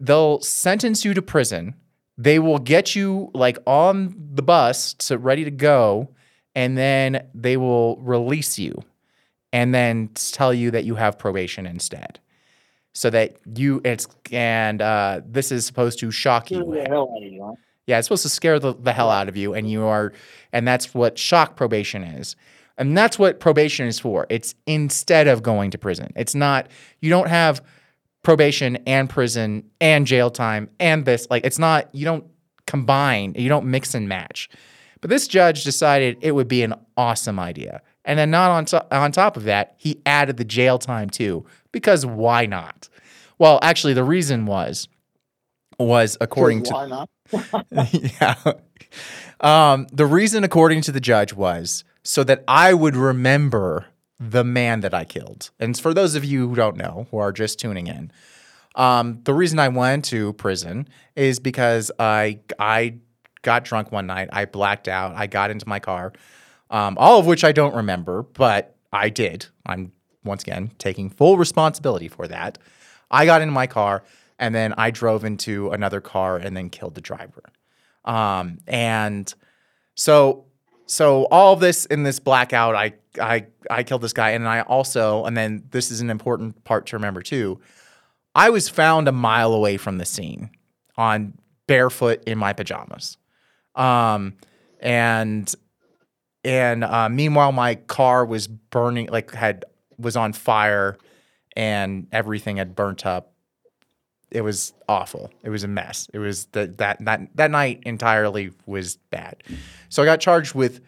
they'll 0.00 0.40
sentence 0.40 1.04
you 1.04 1.14
to 1.14 1.22
prison. 1.22 1.76
They 2.18 2.40
will 2.40 2.58
get 2.58 2.96
you 2.96 3.30
like 3.32 3.58
on 3.64 4.16
the 4.34 4.42
bus 4.42 4.94
to 4.94 5.18
ready 5.18 5.44
to 5.44 5.52
go, 5.52 6.08
and 6.56 6.76
then 6.76 7.28
they 7.32 7.56
will 7.56 7.98
release 7.98 8.58
you, 8.58 8.82
and 9.52 9.72
then 9.72 10.10
tell 10.14 10.52
you 10.52 10.72
that 10.72 10.82
you 10.82 10.96
have 10.96 11.16
probation 11.16 11.64
instead 11.64 12.18
so 12.92 13.08
that 13.10 13.36
you 13.54 13.80
it's 13.84 14.08
and 14.32 14.82
uh, 14.82 15.20
this 15.24 15.52
is 15.52 15.64
supposed 15.64 16.00
to 16.00 16.10
shock 16.10 16.50
you. 16.50 16.58
The 17.86 17.92
hell 17.92 17.94
out 17.94 17.94
of 17.94 17.94
you, 17.94 17.94
huh? 17.94 17.94
Yeah, 17.94 17.98
it's 17.98 18.06
supposed 18.06 18.22
to 18.22 18.28
scare 18.28 18.58
the, 18.58 18.74
the 18.74 18.92
hell 18.92 19.10
out 19.10 19.28
of 19.28 19.36
you, 19.36 19.54
and 19.54 19.70
you 19.70 19.84
are, 19.84 20.12
and 20.52 20.66
that's 20.66 20.94
what 20.94 21.18
shock 21.18 21.56
probation 21.56 22.02
is, 22.02 22.36
and 22.78 22.96
that's 22.96 23.18
what 23.18 23.40
probation 23.40 23.86
is 23.86 23.98
for. 23.98 24.26
It's 24.30 24.54
instead 24.66 25.28
of 25.28 25.42
going 25.42 25.70
to 25.72 25.78
prison. 25.78 26.12
It's 26.16 26.34
not 26.34 26.68
you 27.00 27.10
don't 27.10 27.28
have 27.28 27.62
probation 28.22 28.76
and 28.86 29.08
prison 29.08 29.70
and 29.80 30.06
jail 30.06 30.30
time 30.30 30.68
and 30.80 31.04
this 31.04 31.28
like 31.30 31.46
it's 31.46 31.60
not 31.60 31.88
you 31.94 32.04
don't 32.04 32.24
combine 32.66 33.34
you 33.36 33.48
don't 33.48 33.66
mix 33.66 33.94
and 33.94 34.08
match. 34.08 34.48
But 35.00 35.10
this 35.10 35.28
judge 35.28 35.64
decided 35.64 36.18
it 36.22 36.32
would 36.32 36.48
be 36.48 36.62
an 36.62 36.74
awesome 36.96 37.38
idea, 37.38 37.82
and 38.04 38.18
then 38.18 38.30
not 38.30 38.50
on 38.50 38.64
to- 38.66 38.96
on 38.96 39.12
top 39.12 39.36
of 39.36 39.44
that, 39.44 39.74
he 39.78 40.00
added 40.06 40.36
the 40.36 40.44
jail 40.44 40.78
time 40.78 41.10
too 41.10 41.46
because 41.72 42.06
why 42.06 42.46
not? 42.46 42.88
Well, 43.38 43.58
actually, 43.62 43.94
the 43.94 44.04
reason 44.04 44.46
was 44.46 44.88
was 45.78 46.16
according 46.20 46.64
to 46.64 46.72
Why 46.72 46.86
not? 46.86 47.08
yeah. 47.92 48.34
um, 49.40 49.86
the 49.92 50.06
reason, 50.06 50.44
according 50.44 50.82
to 50.82 50.92
the 50.92 51.00
judge, 51.00 51.32
was 51.32 51.84
so 52.02 52.24
that 52.24 52.44
I 52.46 52.74
would 52.74 52.96
remember 52.96 53.86
the 54.18 54.44
man 54.44 54.80
that 54.80 54.94
I 54.94 55.04
killed. 55.04 55.50
And 55.58 55.78
for 55.78 55.92
those 55.92 56.14
of 56.14 56.24
you 56.24 56.48
who 56.48 56.54
don't 56.54 56.76
know, 56.76 57.06
who 57.10 57.18
are 57.18 57.32
just 57.32 57.58
tuning 57.58 57.86
in, 57.86 58.10
um, 58.74 59.20
the 59.24 59.34
reason 59.34 59.58
I 59.58 59.68
went 59.68 60.04
to 60.06 60.32
prison 60.34 60.88
is 61.16 61.40
because 61.40 61.90
I 61.98 62.40
I 62.58 62.96
got 63.42 63.64
drunk 63.64 63.92
one 63.92 64.06
night. 64.06 64.28
I 64.32 64.44
blacked 64.44 64.88
out. 64.88 65.14
I 65.14 65.26
got 65.26 65.50
into 65.50 65.68
my 65.68 65.80
car, 65.80 66.12
um, 66.70 66.96
all 66.98 67.18
of 67.18 67.26
which 67.26 67.44
I 67.44 67.52
don't 67.52 67.74
remember, 67.74 68.22
but 68.22 68.76
I 68.92 69.08
did. 69.08 69.46
I'm 69.64 69.92
once 70.24 70.42
again 70.42 70.72
taking 70.78 71.08
full 71.08 71.38
responsibility 71.38 72.08
for 72.08 72.28
that. 72.28 72.58
I 73.10 73.24
got 73.24 73.40
into 73.40 73.52
my 73.52 73.66
car 73.66 74.02
and 74.38 74.54
then 74.54 74.74
I 74.76 74.90
drove 74.90 75.24
into 75.24 75.70
another 75.70 76.00
car 76.00 76.36
and 76.36 76.56
then 76.56 76.70
killed 76.70 76.94
the 76.94 77.00
driver. 77.00 77.42
Um, 78.04 78.58
and 78.66 79.32
so 79.94 80.46
so 80.86 81.24
all 81.24 81.52
of 81.52 81.60
this 81.60 81.84
in 81.86 82.04
this 82.04 82.20
blackout, 82.20 82.74
I 82.74 82.94
I 83.20 83.46
I 83.70 83.82
killed 83.82 84.02
this 84.02 84.12
guy, 84.12 84.30
and 84.30 84.48
I 84.48 84.60
also, 84.60 85.24
and 85.24 85.36
then 85.36 85.64
this 85.70 85.90
is 85.90 86.00
an 86.00 86.10
important 86.10 86.64
part 86.64 86.86
to 86.86 86.96
remember 86.96 87.22
too. 87.22 87.60
I 88.34 88.50
was 88.50 88.68
found 88.68 89.08
a 89.08 89.12
mile 89.12 89.52
away 89.52 89.76
from 89.76 89.98
the 89.98 90.04
scene 90.04 90.50
on 90.96 91.34
barefoot 91.66 92.22
in 92.26 92.38
my 92.38 92.52
pajamas. 92.52 93.16
Um, 93.74 94.34
and 94.80 95.52
and 96.44 96.84
uh, 96.84 97.08
meanwhile, 97.08 97.50
my 97.50 97.74
car 97.74 98.24
was 98.24 98.46
burning, 98.46 99.08
like 99.08 99.32
had 99.32 99.64
was 99.98 100.16
on 100.16 100.32
fire, 100.32 100.96
and 101.56 102.06
everything 102.12 102.58
had 102.58 102.76
burnt 102.76 103.04
up. 103.04 103.32
It 104.36 104.42
was 104.42 104.74
awful. 104.86 105.30
It 105.42 105.48
was 105.48 105.64
a 105.64 105.68
mess. 105.68 106.10
It 106.12 106.18
was 106.18 106.44
that 106.52 106.76
that 106.76 107.02
that 107.06 107.34
that 107.36 107.50
night 107.50 107.82
entirely 107.86 108.50
was 108.66 108.96
bad. 109.08 109.42
So 109.88 110.02
I 110.02 110.04
got 110.04 110.20
charged 110.20 110.54
with. 110.54 110.82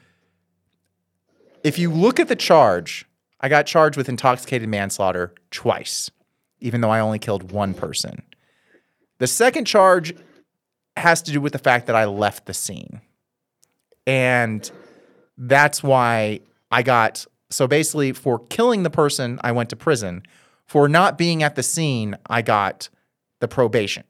If 1.64 1.78
you 1.78 1.90
look 1.90 2.20
at 2.20 2.28
the 2.28 2.36
charge, 2.36 3.06
I 3.40 3.48
got 3.48 3.64
charged 3.64 3.96
with 3.96 4.06
intoxicated 4.06 4.68
manslaughter 4.68 5.34
twice, 5.50 6.10
even 6.60 6.82
though 6.82 6.90
I 6.90 7.00
only 7.00 7.18
killed 7.18 7.50
one 7.50 7.72
person. 7.72 8.22
The 9.16 9.26
second 9.26 9.64
charge 9.64 10.14
has 10.98 11.22
to 11.22 11.32
do 11.32 11.40
with 11.40 11.54
the 11.54 11.58
fact 11.58 11.86
that 11.86 11.96
I 11.96 12.04
left 12.04 12.44
the 12.44 12.54
scene. 12.54 13.00
And 14.06 14.70
that's 15.38 15.82
why 15.82 16.40
I 16.70 16.82
got 16.82 17.24
so 17.48 17.66
basically 17.66 18.12
for 18.12 18.40
killing 18.50 18.82
the 18.82 18.90
person, 18.90 19.40
I 19.42 19.52
went 19.52 19.70
to 19.70 19.76
prison. 19.76 20.22
For 20.66 20.86
not 20.86 21.16
being 21.16 21.42
at 21.42 21.54
the 21.54 21.62
scene, 21.62 22.14
I 22.26 22.42
got 22.42 22.90
the 23.40 23.48
probation. 23.48 24.04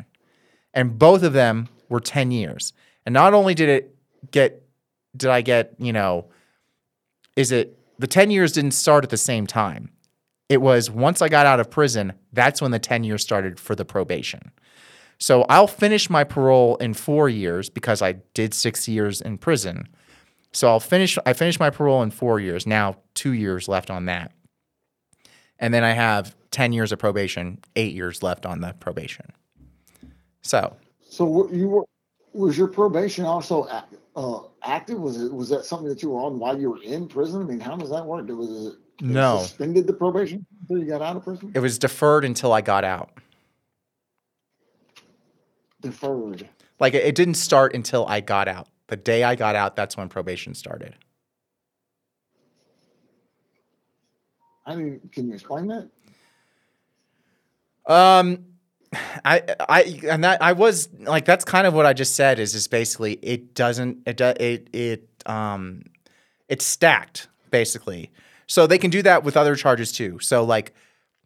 And 0.75 0.99
both 0.99 1.23
of 1.23 1.33
them 1.33 1.69
were 1.89 2.01
10 2.01 2.31
years. 2.31 2.73
And 3.07 3.13
not 3.13 3.35
only 3.35 3.55
did 3.55 3.69
it 3.69 3.95
get 4.31 4.63
did 5.17 5.31
I 5.31 5.41
get, 5.41 5.75
you 5.79 5.93
know, 5.93 6.27
is 7.35 7.51
it 7.51 7.79
the 7.99 8.07
10 8.07 8.31
years 8.31 8.53
didn't 8.53 8.73
start 8.73 9.05
at 9.05 9.11
the 9.11 9.17
same 9.17 9.47
time. 9.47 9.91
It 10.49 10.61
was 10.61 10.91
once 10.91 11.21
I 11.21 11.29
got 11.29 11.47
out 11.47 11.61
of 11.61 11.71
prison, 11.71 12.13
that's 12.33 12.63
when 12.63 12.71
the 12.71 12.79
10 12.79 13.05
years 13.05 13.23
started 13.23 13.59
for 13.59 13.75
the 13.75 13.85
probation. 13.85 14.53
So 15.19 15.43
I'll 15.49 15.67
finish 15.67 16.09
my 16.09 16.25
parole 16.25 16.77
in 16.77 16.95
four 16.95 17.29
years 17.29 17.69
because 17.69 18.03
I 18.03 18.13
did 18.35 18.55
six 18.55 18.87
years 18.89 19.21
in 19.21 19.37
prison. 19.37 19.89
So 20.53 20.69
I'll 20.69 20.81
finish. 20.81 21.19
I 21.27 21.33
finished 21.33 21.61
my 21.61 21.71
parole 21.71 22.03
in 22.03 22.11
four 22.11 22.41
years. 22.41 22.67
Now 22.67 22.97
two 23.15 23.33
years 23.33 23.69
left 23.69 23.91
on 23.91 24.07
that, 24.07 24.33
and 25.59 25.75
then 25.75 25.85
I 25.85 25.93
have 25.93 26.35
ten 26.51 26.73
years 26.73 26.93
of 26.93 26.99
probation. 26.99 27.59
Eight 27.77 27.95
years 27.95 28.23
left 28.23 28.47
on 28.47 28.61
the 28.61 28.75
probation. 28.81 29.27
So. 30.43 30.77
So 31.09 31.51
you 31.51 31.69
were 31.69 31.85
was 32.35 32.57
your 32.57 32.69
probation 32.69 33.25
also 33.25 33.63
uh, 34.15 34.41
active? 34.63 34.99
Was 35.01 35.21
it 35.21 35.33
was 35.33 35.49
that 35.49 35.65
something 35.65 35.89
that 35.89 36.03
you 36.03 36.11
were 36.11 36.21
on 36.21 36.39
while 36.39 36.59
you 36.59 36.71
were 36.71 36.83
in 36.83 37.09
prison? 37.09 37.43
I 37.43 37.45
mean, 37.45 37.61
how 37.61 37.77
does 37.77 37.91
that 37.91 38.05
work? 38.05 38.29
Was 38.29 38.67
it 38.67 38.79
no 39.01 39.39
suspended 39.39 39.87
the 39.87 39.93
probation 39.93 40.47
until 40.61 40.79
you 40.85 40.91
got 40.91 41.03
out 41.03 41.17
of 41.17 41.25
prison? 41.25 41.53
It 41.55 41.61
was 41.61 41.79
deferred 41.79 42.25
until 42.25 42.53
I 42.53 42.61
got 42.61 42.85
out 42.85 43.11
deferred. 45.81 46.49
Like 46.81 46.95
it 46.95 47.15
didn't 47.15 47.35
start 47.35 47.75
until 47.75 48.07
I 48.07 48.21
got 48.21 48.49
out. 48.49 48.69
The 48.87 48.97
day 48.97 49.25
I 49.25 49.35
got 49.35 49.55
out, 49.55 49.77
that's 49.77 49.97
when 49.97 50.09
probation 50.09 50.55
started. 50.55 50.95
I 54.65 54.77
mean, 54.77 55.01
can 55.13 55.29
you 55.29 55.35
explain 55.35 55.67
that? 55.69 55.89
Um, 57.89 58.45
I 59.25 59.43
I 59.69 60.01
and 60.09 60.25
that 60.25 60.43
I 60.43 60.53
was 60.53 60.89
like 61.01 61.25
that's 61.25 61.45
kind 61.45 61.67
of 61.67 61.75
what 61.75 61.87
I 61.87 61.93
just 61.93 62.15
said 62.15 62.39
is 62.39 62.55
is 62.55 62.69
basically 62.69 63.15
it 63.23 63.55
doesn't 63.55 64.07
it 64.07 64.21
it 64.21 64.69
it 64.73 65.09
um 65.27 65.83
it's 66.49 66.65
stacked 66.65 67.29
basically. 67.51 68.11
So 68.47 68.67
they 68.67 68.79
can 68.79 68.91
do 68.91 69.03
that 69.03 69.25
with 69.25 69.37
other 69.37 69.57
charges 69.57 69.93
too. 69.93 70.19
So 70.21 70.45
like 70.45 70.75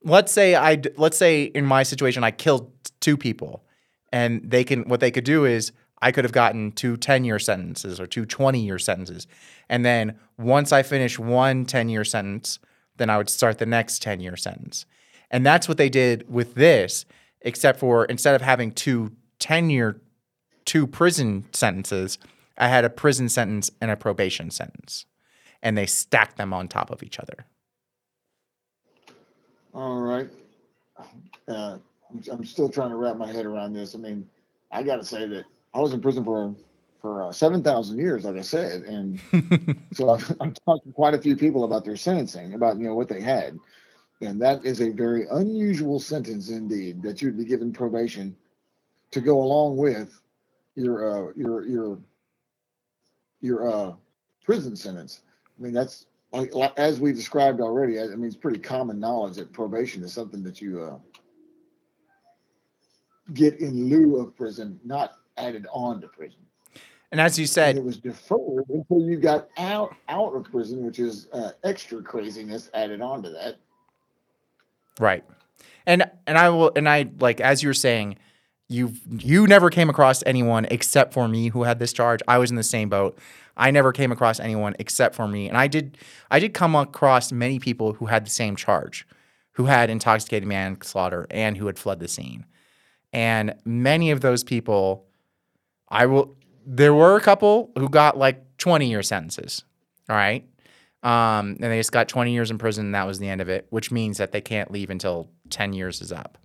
let's 0.04 0.32
say 0.32 0.54
I 0.54 0.80
let's 0.96 1.16
say 1.16 1.44
in 1.44 1.64
my 1.64 1.82
situation 1.82 2.24
I 2.24 2.30
killed 2.30 2.70
two 3.00 3.16
people 3.16 3.64
and 4.12 4.42
they 4.48 4.64
can 4.64 4.88
what 4.88 5.00
they 5.00 5.10
could 5.10 5.24
do 5.24 5.44
is 5.44 5.72
I 6.00 6.10
could 6.10 6.24
have 6.24 6.32
gotten 6.32 6.72
two 6.72 6.96
10 6.96 7.24
year 7.24 7.38
sentences 7.38 8.00
or 8.00 8.06
two 8.06 8.26
20 8.26 8.60
year 8.60 8.78
sentences. 8.78 9.28
And 9.68 9.84
then 9.84 10.18
once 10.36 10.72
I 10.72 10.82
finish 10.82 11.18
one 11.18 11.64
10 11.64 11.88
year 11.88 12.04
sentence, 12.04 12.58
then 12.96 13.08
I 13.08 13.18
would 13.18 13.30
start 13.30 13.58
the 13.58 13.66
next 13.66 14.02
10 14.02 14.20
year 14.20 14.36
sentence. 14.36 14.84
And 15.32 15.44
that's 15.44 15.66
what 15.66 15.78
they 15.78 15.88
did 15.88 16.26
with 16.28 16.54
this, 16.54 17.06
except 17.40 17.80
for 17.80 18.04
instead 18.04 18.34
of 18.34 18.42
having 18.42 18.70
two 18.70 19.12
10 19.38 19.70
year, 19.70 20.00
two 20.64 20.86
prison 20.86 21.46
sentences, 21.52 22.18
I 22.56 22.68
had 22.68 22.84
a 22.84 22.90
prison 22.90 23.28
sentence 23.28 23.70
and 23.80 23.90
a 23.90 23.96
probation 23.96 24.50
sentence. 24.50 25.06
And 25.62 25.76
they 25.76 25.86
stacked 25.86 26.36
them 26.36 26.52
on 26.52 26.68
top 26.68 26.90
of 26.90 27.02
each 27.02 27.18
other. 27.18 27.46
All 29.74 30.00
right. 30.00 30.28
Uh, 31.48 31.78
I'm 32.30 32.44
still 32.44 32.68
trying 32.68 32.90
to 32.90 32.96
wrap 32.96 33.16
my 33.16 33.30
head 33.32 33.46
around 33.46 33.72
this. 33.72 33.94
I 33.94 33.98
mean, 33.98 34.28
I 34.70 34.82
got 34.82 34.96
to 34.96 35.04
say 35.04 35.26
that 35.26 35.44
I 35.74 35.80
was 35.80 35.92
in 35.92 36.00
prison 36.00 36.24
for 36.24 36.54
for 37.00 37.24
uh, 37.24 37.32
seven 37.32 37.62
thousand 37.62 37.98
years, 37.98 38.24
like 38.24 38.36
I 38.36 38.42
said, 38.42 38.82
and 38.82 39.18
so 39.92 40.10
I've, 40.10 40.36
I'm 40.40 40.54
talking 40.54 40.92
to 40.92 40.94
quite 40.94 41.14
a 41.14 41.18
few 41.18 41.36
people 41.36 41.64
about 41.64 41.84
their 41.84 41.96
sentencing, 41.96 42.54
about 42.54 42.78
you 42.78 42.84
know 42.86 42.94
what 42.94 43.08
they 43.08 43.20
had, 43.20 43.58
and 44.22 44.40
that 44.40 44.64
is 44.64 44.80
a 44.80 44.90
very 44.90 45.26
unusual 45.32 45.98
sentence 45.98 46.48
indeed 46.48 47.02
that 47.02 47.20
you'd 47.20 47.36
be 47.36 47.44
given 47.44 47.72
probation 47.72 48.34
to 49.10 49.20
go 49.20 49.42
along 49.42 49.76
with 49.76 50.20
your 50.74 51.28
uh, 51.28 51.32
your 51.36 51.66
your 51.66 51.98
your 53.40 53.70
uh, 53.70 53.92
prison 54.44 54.76
sentence. 54.76 55.22
I 55.58 55.62
mean, 55.62 55.72
that's 55.72 56.06
like, 56.32 56.52
as 56.78 57.00
we 57.00 57.12
described 57.12 57.60
already. 57.60 58.00
I 58.00 58.06
mean, 58.06 58.24
it's 58.24 58.36
pretty 58.36 58.58
common 58.58 58.98
knowledge 58.98 59.36
that 59.36 59.52
probation 59.52 60.02
is 60.02 60.12
something 60.12 60.42
that 60.44 60.62
you 60.62 60.82
uh, 60.82 60.98
get 63.34 63.60
in 63.60 63.88
lieu 63.88 64.18
of 64.18 64.34
prison, 64.36 64.80
not 64.84 65.18
added 65.36 65.66
on 65.72 66.00
to 66.00 66.08
prison. 66.08 66.38
And 67.10 67.20
as 67.20 67.38
you 67.38 67.46
said, 67.46 67.76
and 67.76 67.80
it 67.80 67.84
was 67.84 67.98
deferred 67.98 68.64
until 68.70 69.02
you 69.02 69.18
got 69.18 69.48
out 69.58 69.94
out 70.08 70.34
of 70.34 70.44
prison, 70.44 70.82
which 70.86 70.98
is 70.98 71.28
uh, 71.34 71.50
extra 71.62 72.00
craziness 72.02 72.70
added 72.72 73.02
on 73.02 73.22
to 73.24 73.30
that. 73.30 73.56
Right, 75.00 75.24
and 75.86 76.10
and 76.26 76.38
I 76.38 76.48
will 76.50 76.72
and 76.76 76.88
I 76.88 77.10
like 77.18 77.40
as 77.40 77.62
you're 77.62 77.74
saying, 77.74 78.16
you 78.68 78.92
you 79.10 79.46
never 79.46 79.70
came 79.70 79.90
across 79.90 80.22
anyone 80.26 80.66
except 80.70 81.12
for 81.12 81.28
me 81.28 81.48
who 81.48 81.62
had 81.62 81.78
this 81.78 81.92
charge. 81.92 82.20
I 82.28 82.38
was 82.38 82.50
in 82.50 82.56
the 82.56 82.62
same 82.62 82.88
boat. 82.88 83.18
I 83.56 83.70
never 83.70 83.92
came 83.92 84.12
across 84.12 84.40
anyone 84.40 84.74
except 84.78 85.14
for 85.14 85.28
me, 85.28 85.48
and 85.48 85.56
I 85.56 85.66
did 85.66 85.98
I 86.30 86.38
did 86.38 86.54
come 86.54 86.74
across 86.74 87.32
many 87.32 87.58
people 87.58 87.94
who 87.94 88.06
had 88.06 88.24
the 88.26 88.30
same 88.30 88.56
charge, 88.56 89.06
who 89.52 89.66
had 89.66 89.90
intoxicated 89.90 90.48
manslaughter 90.48 91.26
and 91.30 91.56
who 91.56 91.66
had 91.66 91.78
fled 91.78 92.00
the 92.00 92.08
scene. 92.08 92.46
And 93.12 93.54
many 93.64 94.10
of 94.10 94.20
those 94.20 94.42
people, 94.42 95.06
I 95.88 96.06
will, 96.06 96.36
there 96.64 96.94
were 96.94 97.16
a 97.16 97.20
couple 97.20 97.70
who 97.76 97.88
got 97.88 98.16
like 98.16 98.56
20 98.58 98.88
year 98.88 99.02
sentences. 99.02 99.64
All 100.08 100.16
right. 100.16 100.46
Um, 101.02 101.56
and 101.60 101.72
they 101.72 101.78
just 101.78 101.92
got 101.92 102.08
20 102.08 102.32
years 102.32 102.50
in 102.50 102.58
prison. 102.58 102.86
And 102.86 102.94
that 102.94 103.06
was 103.06 103.18
the 103.18 103.28
end 103.28 103.40
of 103.40 103.48
it, 103.48 103.66
which 103.70 103.90
means 103.90 104.18
that 104.18 104.32
they 104.32 104.40
can't 104.40 104.70
leave 104.70 104.90
until 104.90 105.30
10 105.50 105.72
years 105.72 106.00
is 106.00 106.12
up. 106.12 106.38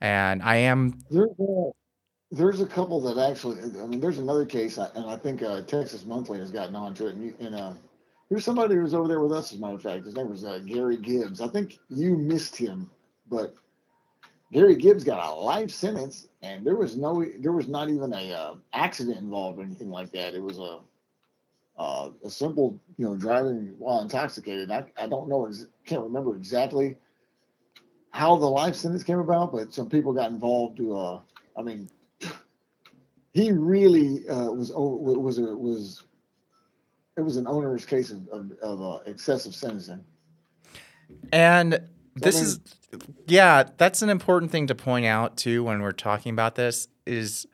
And 0.00 0.42
I 0.42 0.56
am. 0.56 0.98
There's 1.10 1.30
a, 1.38 1.70
there's 2.30 2.60
a 2.60 2.66
couple 2.66 3.00
that 3.02 3.18
actually, 3.30 3.60
I 3.80 3.86
mean, 3.86 4.00
there's 4.00 4.18
another 4.18 4.44
case, 4.44 4.76
and 4.78 5.06
I 5.06 5.16
think 5.16 5.42
uh, 5.42 5.62
Texas 5.62 6.04
Monthly 6.04 6.38
has 6.38 6.50
gotten 6.50 6.74
onto 6.74 7.06
it. 7.06 7.14
And, 7.14 7.24
you, 7.24 7.34
and 7.40 7.54
uh, 7.54 7.72
there's 8.28 8.44
somebody 8.44 8.74
who 8.74 8.82
was 8.82 8.94
over 8.94 9.08
there 9.08 9.20
with 9.20 9.32
us, 9.32 9.52
as 9.52 9.58
a 9.58 9.60
matter 9.60 9.74
of 9.74 9.82
fact. 9.82 10.04
His 10.04 10.16
name 10.16 10.30
was 10.30 10.44
uh, 10.44 10.60
Gary 10.64 10.96
Gibbs. 10.96 11.40
I 11.40 11.48
think 11.48 11.78
you 11.88 12.16
missed 12.16 12.56
him, 12.56 12.90
but 13.28 13.54
Gary 14.52 14.76
Gibbs 14.76 15.04
got 15.04 15.24
a 15.24 15.34
life 15.34 15.70
sentence, 15.70 16.28
and 16.42 16.66
there 16.66 16.76
was 16.76 16.96
no, 16.96 17.24
there 17.38 17.52
was 17.52 17.68
not 17.68 17.88
even 17.88 18.12
a 18.12 18.32
uh, 18.32 18.54
accident 18.72 19.18
involved 19.18 19.58
or 19.58 19.62
anything 19.62 19.90
like 19.90 20.10
that. 20.12 20.34
It 20.34 20.42
was 20.42 20.58
a 20.58 20.80
uh, 21.76 22.10
a 22.24 22.30
simple, 22.30 22.80
you 22.96 23.04
know, 23.04 23.16
driving 23.16 23.74
while 23.78 24.00
intoxicated. 24.00 24.70
I, 24.70 24.84
I 24.96 25.06
don't 25.06 25.28
know, 25.28 25.50
can't 25.84 26.02
remember 26.02 26.36
exactly 26.36 26.96
how 28.10 28.36
the 28.36 28.46
life 28.46 28.76
sentence 28.76 29.02
came 29.02 29.18
about, 29.18 29.52
but 29.52 29.74
some 29.74 29.88
people 29.88 30.12
got 30.12 30.30
involved 30.30 30.76
to, 30.76 30.96
uh, 30.96 31.20
I 31.56 31.62
mean, 31.62 31.88
he 33.32 33.50
really 33.50 34.28
uh, 34.28 34.52
was 34.52 34.72
was 34.72 35.38
a, 35.38 35.42
was 35.42 36.04
it 37.16 37.20
was 37.20 37.36
an 37.36 37.46
onerous 37.46 37.84
case 37.84 38.10
of, 38.10 38.28
of, 38.28 38.52
of 38.62 38.82
uh, 38.82 38.98
excessive 39.06 39.54
sentencing. 39.54 40.04
And 41.32 41.80
this 42.14 42.40
is, 42.40 42.60
yeah, 43.26 43.64
that's 43.76 44.02
an 44.02 44.10
important 44.10 44.52
thing 44.52 44.68
to 44.68 44.74
point 44.74 45.06
out 45.06 45.36
too 45.36 45.64
when 45.64 45.82
we're 45.82 45.92
talking 45.92 46.32
about 46.32 46.54
this 46.54 46.88
is, 47.06 47.46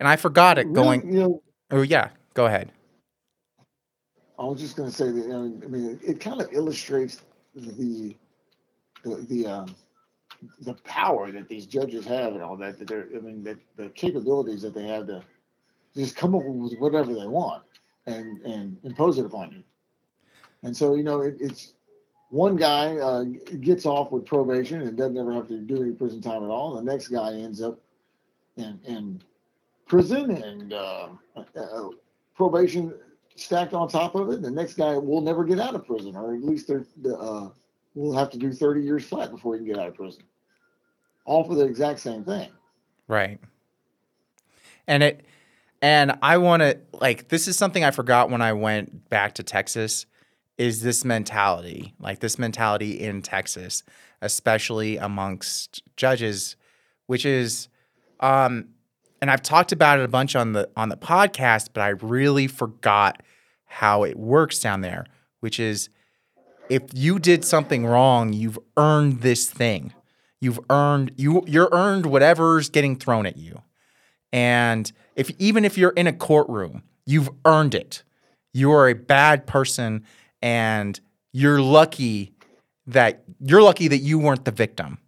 and 0.00 0.08
I 0.08 0.16
forgot 0.16 0.58
it 0.58 0.66
Really, 0.66 0.74
going. 0.74 1.12
you 1.12 1.20
know, 1.20 1.42
Oh 1.70 1.82
yeah, 1.82 2.10
go 2.34 2.46
ahead. 2.46 2.72
I 4.38 4.44
was 4.44 4.60
just 4.60 4.76
going 4.76 4.90
to 4.90 4.94
say 4.94 5.10
that. 5.10 5.24
I 5.32 5.68
mean, 5.68 5.98
it, 6.02 6.20
kind 6.20 6.40
of 6.40 6.52
illustrates 6.52 7.22
the 7.54 8.14
the 9.02 9.24
the, 9.28 9.46
um, 9.46 9.74
the 10.60 10.74
power 10.84 11.30
that 11.32 11.48
these 11.48 11.66
judges 11.66 12.04
have 12.06 12.34
and 12.34 12.42
all 12.42 12.56
that. 12.58 12.78
That 12.78 12.88
they're, 12.88 13.08
I 13.16 13.20
mean, 13.20 13.42
that 13.44 13.58
the 13.76 13.88
capabilities 13.90 14.62
that 14.62 14.74
they 14.74 14.86
have 14.88 15.06
to 15.06 15.22
just 15.94 16.16
come 16.16 16.34
up 16.34 16.42
with 16.44 16.78
whatever 16.78 17.14
they 17.14 17.26
want 17.26 17.62
and 18.06 18.40
and 18.42 18.76
impose 18.84 19.18
it 19.18 19.26
upon 19.26 19.52
you. 19.52 19.62
And 20.62 20.76
so, 20.76 20.94
you 20.94 21.02
know, 21.02 21.22
it, 21.22 21.36
it's 21.40 21.74
one 22.30 22.56
guy 22.56 22.96
uh, 22.96 23.24
gets 23.60 23.86
off 23.86 24.10
with 24.10 24.26
probation 24.26 24.82
and 24.82 24.96
doesn't 24.96 25.16
ever 25.16 25.32
have 25.32 25.48
to 25.48 25.58
do 25.58 25.82
any 25.82 25.92
prison 25.92 26.20
time 26.20 26.42
at 26.42 26.50
all. 26.50 26.74
The 26.74 26.82
next 26.82 27.08
guy 27.08 27.32
ends 27.32 27.62
up 27.62 27.78
in 28.56 28.78
in 28.84 29.22
prison 29.86 30.30
and 30.30 30.72
uh, 30.72 31.08
uh, 31.36 31.88
probation 32.34 32.92
stacked 33.36 33.74
on 33.74 33.88
top 33.88 34.14
of 34.14 34.30
it. 34.30 34.42
The 34.42 34.50
next 34.50 34.74
guy 34.74 34.96
will 34.96 35.20
never 35.20 35.44
get 35.44 35.60
out 35.60 35.74
of 35.74 35.86
prison, 35.86 36.16
or 36.16 36.34
at 36.34 36.42
least 36.42 36.68
they're, 36.68 36.84
uh, 37.18 37.48
will 37.94 38.16
have 38.16 38.30
to 38.30 38.38
do 38.38 38.52
30 38.52 38.82
years 38.82 39.04
flat 39.04 39.30
before 39.30 39.54
he 39.54 39.60
can 39.60 39.66
get 39.66 39.78
out 39.78 39.88
of 39.88 39.94
prison. 39.94 40.22
All 41.24 41.44
for 41.44 41.54
the 41.54 41.64
exact 41.64 42.00
same 42.00 42.24
thing. 42.24 42.50
Right. 43.08 43.40
And 44.86 45.02
it 45.02 45.24
and 45.82 46.18
I 46.22 46.38
want 46.38 46.62
to 46.62 46.78
like 46.92 47.28
this 47.28 47.48
is 47.48 47.56
something 47.56 47.84
I 47.84 47.90
forgot 47.90 48.30
when 48.30 48.40
I 48.40 48.52
went 48.52 49.08
back 49.08 49.34
to 49.34 49.42
Texas 49.42 50.06
is 50.58 50.82
this 50.82 51.04
mentality. 51.04 51.94
Like 51.98 52.20
this 52.20 52.38
mentality 52.38 53.00
in 53.00 53.22
Texas, 53.22 53.82
especially 54.22 54.96
amongst 54.96 55.82
judges, 55.96 56.56
which 57.06 57.26
is 57.26 57.68
um 58.20 58.68
and 59.20 59.30
I've 59.30 59.42
talked 59.42 59.72
about 59.72 59.98
it 59.98 60.04
a 60.04 60.08
bunch 60.08 60.36
on 60.36 60.52
the 60.52 60.68
on 60.76 60.88
the 60.88 60.96
podcast, 60.96 61.70
but 61.72 61.80
I 61.80 61.88
really 61.88 62.46
forgot 62.46 63.22
how 63.76 64.04
it 64.04 64.18
works 64.18 64.58
down 64.58 64.80
there, 64.80 65.04
which 65.40 65.60
is 65.60 65.90
if 66.70 66.82
you 66.94 67.18
did 67.18 67.44
something 67.44 67.84
wrong, 67.84 68.32
you've 68.32 68.58
earned 68.78 69.20
this 69.20 69.50
thing. 69.50 69.92
You've 70.40 70.58
earned 70.70 71.12
you 71.16 71.44
you're 71.46 71.68
earned 71.72 72.06
whatever's 72.06 72.70
getting 72.70 72.96
thrown 72.96 73.26
at 73.26 73.36
you. 73.36 73.60
And 74.32 74.90
if 75.14 75.30
even 75.38 75.66
if 75.66 75.76
you're 75.76 75.90
in 75.90 76.06
a 76.06 76.12
courtroom, 76.14 76.84
you've 77.04 77.28
earned 77.44 77.74
it. 77.74 78.02
You 78.54 78.72
are 78.72 78.88
a 78.88 78.94
bad 78.94 79.46
person 79.46 80.04
and 80.40 80.98
you're 81.32 81.60
lucky 81.60 82.32
that 82.86 83.24
you're 83.40 83.62
lucky 83.62 83.88
that 83.88 83.98
you 83.98 84.18
weren't 84.18 84.46
the 84.46 84.52
victim 84.52 84.98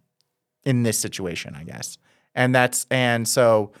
in 0.63 0.83
this 0.83 0.99
situation, 0.99 1.55
I 1.55 1.63
guess. 1.63 1.97
And 2.35 2.53
that's 2.53 2.85
and 2.91 3.27
so 3.27 3.71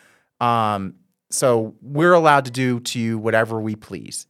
um 0.41 0.95
so 1.29 1.75
we're 1.83 2.13
allowed 2.13 2.45
to 2.45 2.51
do 2.51 2.79
to 2.79 2.99
you 2.99 3.19
whatever 3.19 3.61
we 3.61 3.75
please. 3.75 4.25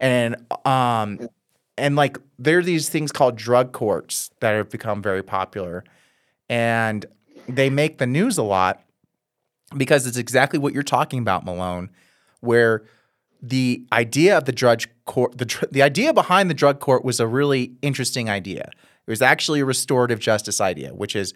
And 0.00 0.36
um 0.64 1.28
and 1.76 1.96
like 1.96 2.18
there 2.38 2.58
are 2.58 2.62
these 2.62 2.88
things 2.88 3.12
called 3.12 3.36
drug 3.36 3.72
courts 3.72 4.30
that 4.40 4.52
have 4.52 4.70
become 4.70 5.02
very 5.02 5.22
popular. 5.22 5.84
And 6.48 7.06
they 7.48 7.70
make 7.70 7.98
the 7.98 8.06
news 8.06 8.38
a 8.38 8.42
lot 8.42 8.82
because 9.76 10.06
it's 10.06 10.16
exactly 10.16 10.58
what 10.58 10.72
you're 10.72 10.82
talking 10.82 11.18
about 11.18 11.44
malone 11.44 11.90
where 12.40 12.84
the 13.40 13.84
idea 13.92 14.36
of 14.36 14.44
the 14.44 14.52
drug 14.52 14.82
court 15.04 15.38
the, 15.38 15.68
the 15.70 15.82
idea 15.82 16.12
behind 16.12 16.50
the 16.50 16.54
drug 16.54 16.80
court 16.80 17.04
was 17.04 17.20
a 17.20 17.26
really 17.26 17.72
interesting 17.82 18.28
idea. 18.28 18.70
It 19.06 19.10
was 19.10 19.22
actually 19.22 19.60
a 19.60 19.64
restorative 19.64 20.18
justice 20.20 20.60
idea 20.60 20.94
which 20.94 21.14
is 21.16 21.34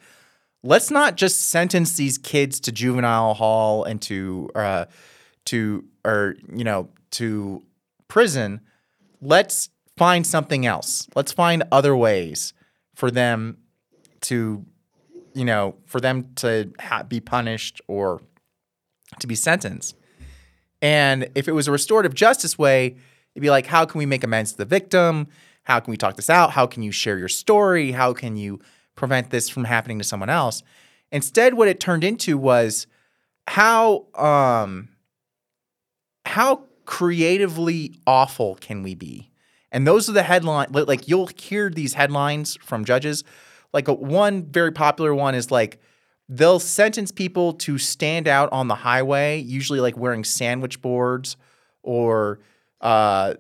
let's 0.63 0.91
not 0.91 1.17
just 1.17 1.51
sentence 1.51 1.97
these 1.97 2.19
kids 2.19 2.61
to 2.61 2.73
juvenile 2.73 3.35
hall 3.35 3.85
and 3.85 4.01
to 4.03 4.51
uh, 4.55 4.85
to 5.47 5.85
or 6.05 6.37
you 6.53 6.65
know 6.65 6.89
to 7.13 7.63
prison 8.13 8.61
let's 9.23 9.71
find 9.97 10.27
something 10.27 10.67
else. 10.67 11.09
Let's 11.17 11.33
find 11.33 11.63
other 11.73 11.97
ways 11.97 12.53
for 12.95 13.11
them 13.11 13.57
to 14.23 14.67
you 15.33 15.47
know 15.47 15.77
for 15.87 15.99
them 15.99 16.35
to 16.35 16.71
ha- 16.79 17.05
be 17.05 17.21
punished 17.21 17.81
or 17.89 18.21
to 19.21 19.27
be 19.27 19.35
sentenced. 19.35 19.97
And 20.83 21.31
if 21.35 21.49
it 21.49 21.53
was 21.53 21.69
a 21.69 21.73
restorative 21.73 22.13
justice 22.13 22.59
way 22.59 22.97
it'd 23.35 23.41
be 23.41 23.49
like 23.49 23.65
how 23.65 23.87
can 23.87 23.99
we 23.99 24.05
make 24.05 24.25
amends 24.25 24.53
to 24.53 24.59
the 24.59 24.67
victim? 24.67 25.29
How 25.63 25.81
can 25.81 25.91
we 25.91 25.97
talk 25.97 26.17
this 26.17 26.29
out? 26.29 26.51
How 26.51 26.67
can 26.67 26.83
you 26.83 26.93
share 26.93 27.17
your 27.17 27.31
story? 27.31 27.93
How 27.93 28.13
can 28.13 28.37
you 28.37 28.61
prevent 28.95 29.31
this 29.31 29.49
from 29.49 29.65
happening 29.65 29.97
to 29.99 30.05
someone 30.05 30.29
else? 30.29 30.63
Instead 31.11 31.55
what 31.55 31.67
it 31.67 31.81
turned 31.81 32.05
into 32.05 32.37
was 32.37 32.87
how 33.49 34.05
um 34.15 34.91
how 36.27 36.65
creatively 36.85 37.95
awful 38.07 38.57
can 38.57 38.83
we 38.83 38.95
be? 38.95 39.31
And 39.71 39.87
those 39.87 40.09
are 40.09 40.13
the 40.13 40.23
headline 40.23 40.69
like 40.71 41.09
you'll 41.09 41.31
hear 41.37 41.71
these 41.71 41.95
headlines 41.95 42.57
from 42.63 42.85
judges. 42.85 43.25
Like 43.73 43.89
one 43.89 44.45
very 44.45 44.71
popular 44.73 45.15
one 45.15 45.35
is 45.35 45.51
like 45.51 45.81
they'll 46.29 46.61
sentence 46.61 47.11
people 47.11 47.53
to 47.55 47.79
stand 47.79 48.29
out 48.29 48.51
on 48.53 48.69
the 48.69 48.75
highway 48.75 49.39
usually 49.39 49.81
like 49.81 49.97
wearing 49.97 50.25
sandwich 50.25 50.81
boards 50.81 51.37
or 51.83 52.39
uh 52.81 53.35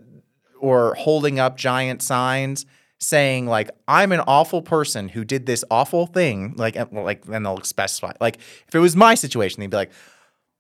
or 0.60 0.94
holding 0.94 1.38
up 1.38 1.56
giant 1.56 2.02
signs 2.02 2.66
saying 2.98 3.46
like 3.46 3.70
I'm 3.88 4.12
an 4.12 4.20
awful 4.20 4.62
person 4.62 5.08
who 5.08 5.24
did 5.24 5.46
this 5.46 5.64
awful 5.70 6.06
thing 6.06 6.54
like 6.56 6.76
and- 6.76 6.92
like 6.92 7.24
then 7.24 7.42
they'll 7.42 7.62
specify 7.62 8.12
like 8.20 8.36
if 8.68 8.74
it 8.74 8.78
was 8.78 8.94
my 8.96 9.14
situation 9.14 9.60
they'd 9.60 9.70
be 9.70 9.76
like 9.76 9.92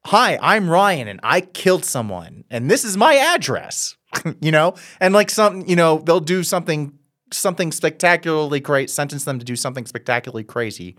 hi 0.04 0.38
I'm 0.42 0.68
Ryan 0.68 1.08
and 1.08 1.20
I 1.22 1.40
killed 1.42 1.84
someone 1.84 2.44
and 2.50 2.70
this 2.70 2.84
is 2.84 2.96
my 2.96 3.14
address 3.16 3.96
you 4.40 4.50
know 4.50 4.74
and 5.00 5.14
like 5.14 5.30
some 5.30 5.64
you 5.66 5.76
know 5.76 5.98
they'll 5.98 6.20
do 6.20 6.42
something 6.42 6.98
something 7.32 7.72
spectacularly 7.72 8.60
great 8.60 8.90
sentence 8.90 9.24
them 9.24 9.38
to 9.38 9.44
do 9.44 9.56
something 9.56 9.86
spectacularly 9.86 10.44
crazy 10.44 10.96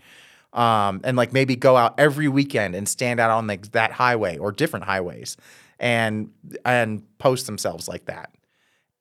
um, 0.52 1.00
and 1.04 1.16
like 1.16 1.32
maybe 1.32 1.56
go 1.56 1.76
out 1.76 1.94
every 1.98 2.28
weekend 2.28 2.74
and 2.74 2.88
stand 2.88 3.20
out 3.20 3.30
on 3.30 3.46
like 3.46 3.72
that 3.72 3.92
highway 3.92 4.38
or 4.38 4.52
different 4.52 4.84
highways 4.84 5.36
and 5.78 6.30
and 6.64 7.02
post 7.18 7.46
themselves 7.46 7.88
like 7.88 8.06
that 8.06 8.30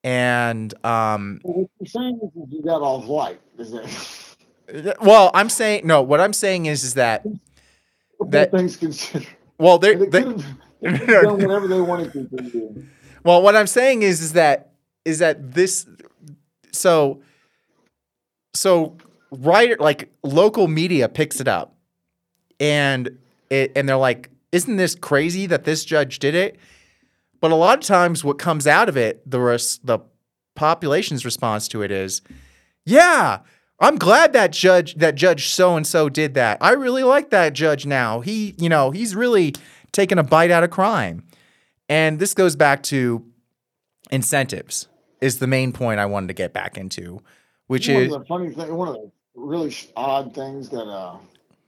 and 0.04 0.74
um, 0.86 1.40
What 1.44 1.70
you're 1.80 1.88
saying 1.88 2.20
is 2.22 2.52
you 2.52 2.62
got 2.62 2.82
off 2.82 3.08
light. 3.08 3.40
Is 3.58 3.72
that 3.72 5.02
well 5.02 5.30
i'm 5.34 5.50
saying 5.50 5.86
no 5.86 6.02
what 6.02 6.20
i'm 6.20 6.34
saying 6.34 6.66
is 6.66 6.84
is 6.84 6.94
that 6.96 7.26
That- 8.28 8.52
things 8.52 8.76
considered? 8.78 9.28
Well 9.58 9.78
they, 9.78 9.96
They 9.96 10.06
they 10.06 10.24
could 10.24 10.42
have 10.42 10.58
they 10.82 10.98
could 11.00 11.08
done 11.24 11.42
whatever 11.42 11.68
they 11.68 11.82
wanted 11.82 12.12
to 12.14 12.24
do. 12.24 12.86
Well, 13.24 13.42
what 13.42 13.56
I'm 13.56 13.68
saying 13.68 14.02
is 14.02 14.22
is 14.22 14.34
that 14.34 14.72
is 15.06 15.20
that 15.20 15.54
this 15.54 15.86
so 16.72 17.22
so 18.54 18.98
writer 19.32 19.76
like 19.80 20.12
local 20.24 20.68
media 20.68 21.10
picks 21.10 21.40
it 21.40 21.48
up 21.48 21.76
and 22.60 23.18
it 23.50 23.72
and 23.76 23.88
they're 23.88 23.98
like 23.98 24.30
isn't 24.52 24.76
this 24.76 24.94
crazy 24.94 25.48
that 25.48 25.64
this 25.64 25.84
judge 25.84 26.20
did 26.20 26.36
it? 26.36 26.58
But 27.42 27.52
a 27.52 27.56
lot 27.56 27.80
of 27.80 27.84
times 27.84 28.24
what 28.24 28.38
comes 28.38 28.68
out 28.68 28.90
of 28.90 28.98
it 28.98 29.30
the 29.30 29.40
res- 29.40 29.80
the 29.84 30.00
population's 30.56 31.26
response 31.26 31.68
to 31.70 31.82
it 31.82 31.92
is 31.92 32.22
yeah, 32.86 33.40
I'm 33.80 33.98
glad 33.98 34.34
that 34.34 34.52
judge 34.52 34.96
that 34.96 35.16
judge 35.16 35.50
so 35.50 35.76
and 35.76 35.86
so 35.86 36.10
did 36.10 36.36
that. 36.36 36.58
I 36.62 36.72
really 36.72 37.04
like 37.04 37.32
that 37.32 37.54
judge 37.54 37.86
now. 37.86 38.22
He, 38.22 38.56
you 38.58 38.70
know, 38.70 38.92
he's 38.92 39.16
really 39.16 39.54
taken 39.92 40.18
a 40.18 40.24
bite 40.24 40.52
out 40.52 40.64
of 40.64 40.70
crime. 40.70 41.24
And 41.90 42.20
this 42.20 42.34
goes 42.34 42.56
back 42.56 42.84
to 42.84 43.26
incentives 44.12 44.88
is 45.22 45.40
the 45.40 45.48
main 45.48 45.72
point 45.72 46.00
I 46.00 46.06
wanted 46.06 46.28
to 46.28 46.34
get 46.34 46.54
back 46.54 46.78
into, 46.78 47.22
which 47.68 47.88
one 47.88 47.98
is 48.04 48.14
of 48.14 48.22
the 48.22 48.26
funny 48.26 48.54
thing, 48.54 48.74
one 48.76 48.90
of 48.90 48.96
the 48.96 49.12
really 49.36 49.76
odd 49.96 50.34
things 50.34 50.70
that, 50.70 50.84
uh, 50.84 51.18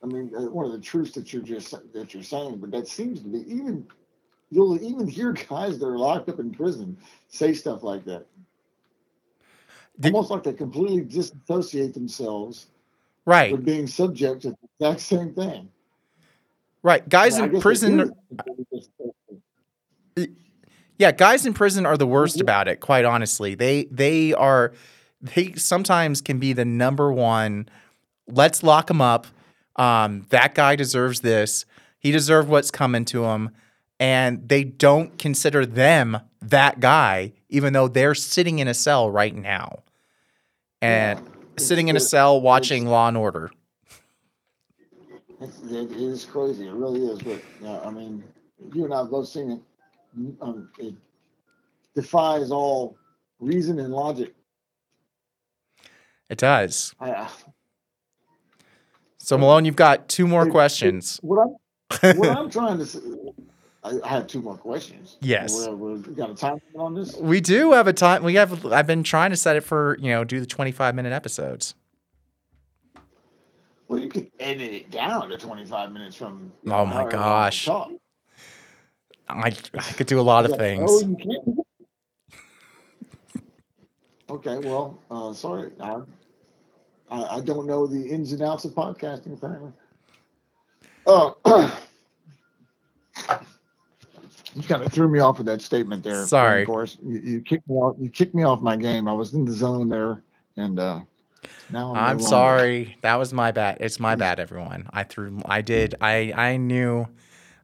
I 0.04 0.06
mean, 0.06 0.32
uh, 0.38 0.42
one 0.50 0.66
of 0.66 0.72
the 0.72 0.80
truths 0.80 1.12
that 1.12 1.34
you're 1.34 1.42
just 1.42 1.74
that 1.94 2.14
you're 2.14 2.24
saying, 2.24 2.58
but 2.58 2.72
that 2.72 2.88
seems 2.88 3.22
to 3.22 3.28
be 3.28 3.40
even. 3.52 3.88
You'll 4.52 4.82
even 4.82 5.08
hear 5.08 5.34
guys 5.34 5.80
that 5.80 5.86
are 5.86 5.98
locked 5.98 6.30
up 6.30 6.40
in 6.40 6.52
prison 6.52 6.96
say 7.30 7.52
stuff 7.52 7.82
like 7.82 8.06
that, 8.06 8.28
Did- 10.00 10.14
almost 10.14 10.32
like 10.32 10.44
they 10.44 10.54
completely 10.54 11.02
disassociate 11.02 11.94
themselves 11.94 12.68
right, 13.26 13.52
with 13.52 13.64
being 13.66 13.88
subject 13.88 14.42
to 14.44 14.50
the 14.52 14.58
exact 14.80 15.02
same 15.02 15.34
thing. 15.34 15.70
right. 16.84 17.08
Guys 17.08 17.38
in 17.38 17.60
prison, 17.62 18.14
completely 18.30 18.66
disassociate. 18.72 20.38
yeah, 20.98 21.12
guys 21.12 21.46
in 21.46 21.54
prison 21.54 21.86
are 21.86 21.98
the 21.98 22.08
worst 22.08 22.40
about 22.42 22.68
it. 22.68 22.80
Quite 22.80 23.06
honestly, 23.06 23.56
they 23.56 23.86
they 23.86 24.34
are 24.34 24.74
they 25.22 25.54
sometimes 25.54 26.22
can 26.22 26.40
be 26.40 26.54
the 26.54 26.66
number 26.66 27.12
one. 27.12 27.68
Let's 28.28 28.64
lock 28.64 28.90
him 28.90 29.02
up. 29.02 29.28
Um, 29.78 30.26
that 30.30 30.56
guy 30.56 30.76
deserves 30.76 31.22
this. 31.22 31.66
He 32.00 32.12
deserved 32.12 32.48
what's 32.50 32.72
coming 32.72 33.06
to 33.06 33.26
him. 33.26 33.52
and 34.00 34.48
they 34.50 34.64
don't 34.66 35.18
consider 35.18 35.66
them 35.66 36.20
that 36.42 36.80
guy, 36.82 37.32
even 37.50 37.72
though 37.74 37.88
they're 37.88 38.14
sitting 38.14 38.60
in 38.60 38.68
a 38.68 38.74
cell 38.74 39.10
right 39.10 39.34
now 39.34 39.80
and 40.86 41.20
Yeah. 41.20 41.26
sitting 41.58 41.88
in 41.88 41.96
a 41.96 42.00
cell 42.00 42.40
watching 42.42 42.86
Law 42.88 43.08
and 43.08 43.18
Order. 43.18 43.52
It's, 45.42 45.62
it 45.64 45.92
is 45.92 46.26
crazy. 46.26 46.68
It 46.68 46.74
really 46.74 47.06
is. 47.06 47.22
But 47.22 47.42
yeah, 47.62 47.80
I 47.84 47.90
mean, 47.90 48.24
you 48.74 48.86
and 48.86 48.94
I 48.94 49.00
have 49.00 49.10
both 49.10 49.28
seen 49.28 49.52
it. 49.52 49.62
Um, 50.42 50.70
it 50.80 50.94
defies 51.94 52.52
all 52.52 52.96
reason 53.40 53.80
and 53.80 53.94
logic. 53.94 54.34
It 56.30 56.38
does. 56.38 56.94
I, 57.00 57.12
I, 57.12 57.30
So 59.18 59.38
Malone, 59.38 59.66
you've 59.66 59.76
got 59.76 60.08
two 60.08 60.26
more 60.28 60.44
It- 60.44 60.48
it- 60.48 60.52
questions. 60.52 61.20
what 61.22 61.40
I'm 62.02 62.18
what 62.18 62.30
I'm 62.30 62.50
trying 62.50 62.78
to 62.80 62.86
say, 62.86 63.00
I, 63.86 64.00
I 64.04 64.08
have 64.08 64.26
two 64.26 64.42
more 64.42 64.58
questions. 64.58 65.18
Yes. 65.22 65.54
We're, 65.54 65.76
we're, 65.76 65.96
we 65.98 66.14
got 66.16 66.32
a 66.32 66.36
time 66.36 66.60
limit 66.74 66.86
on 66.86 66.96
this. 66.96 67.16
We 67.18 67.40
do 67.40 67.74
have 67.74 67.88
a 67.88 67.94
time. 67.94 68.24
We 68.24 68.34
have. 68.36 68.66
I've 68.66 68.88
been 68.88 69.04
trying 69.04 69.30
to 69.30 69.38
set 69.38 69.56
it 69.56 69.62
for 69.62 69.98
you 70.00 70.10
know 70.10 70.24
do 70.24 70.40
the 70.40 70.46
twenty 70.46 70.72
five 70.72 70.96
minute 70.96 71.14
episodes. 71.14 71.76
Well, 73.88 74.00
you 74.00 74.10
could 74.10 74.32
edit 74.40 74.74
it 74.74 74.90
down 74.90 75.30
to 75.30 75.38
25 75.38 75.92
minutes 75.92 76.16
from. 76.16 76.52
Oh 76.66 76.86
my 76.88 76.94
however 76.94 76.96
long 76.96 77.06
we 77.06 77.12
gosh. 77.12 77.70
I 77.70 77.94
I 79.30 79.54
could 79.94 80.08
do 80.08 80.20
a 80.20 80.24
lot 80.24 80.46
of 80.50 80.58
things. 80.58 80.90
Oh, 80.92 81.02
you 81.20 81.64
okay, 84.30 84.58
well, 84.58 85.00
uh, 85.12 85.34
sorry, 85.34 85.72
I, 85.80 86.02
I 87.12 87.24
I 87.38 87.40
don't 87.42 87.68
know 87.68 87.86
the 87.86 88.10
ins 88.10 88.32
and 88.32 88.42
outs 88.42 88.66
of 88.66 88.72
podcasting 88.72 89.34
apparently. 89.34 89.72
Uh, 91.06 91.32
you 94.56 94.64
kind 94.64 94.82
of 94.82 94.92
threw 94.92 95.10
me 95.10 95.20
off 95.20 95.38
with 95.38 95.48
that 95.48 95.62
statement 95.62 96.04
there. 96.04 96.26
Sorry. 96.26 96.62
Of 96.62 96.68
course, 96.68 96.98
you, 97.06 97.20
you 97.20 97.42
kicked 97.42 97.70
me 97.70 97.76
off. 97.76 97.98
You 98.00 98.10
kicked 98.10 98.34
me 98.34 98.44
off 98.44 98.62
my 98.62 98.76
game. 98.76 99.08
I 99.08 99.14
was 99.14 99.34
in 99.34 99.46
the 99.46 99.52
zone 99.52 99.90
there, 99.90 100.24
and 100.56 100.80
uh, 100.80 101.02
now 101.70 101.94
I'm, 101.94 102.12
I'm 102.12 102.20
sorry. 102.20 102.98
That 103.02 103.16
was 103.16 103.34
my 103.34 103.52
bad. 103.52 103.78
It's 103.82 104.00
my 104.00 104.16
bad, 104.16 104.40
everyone. 104.40 104.88
I 104.92 105.04
threw. 105.04 105.42
I 105.46 105.62
did. 105.62 105.96
I 106.00 106.34
I 106.36 106.58
knew. 106.58 107.06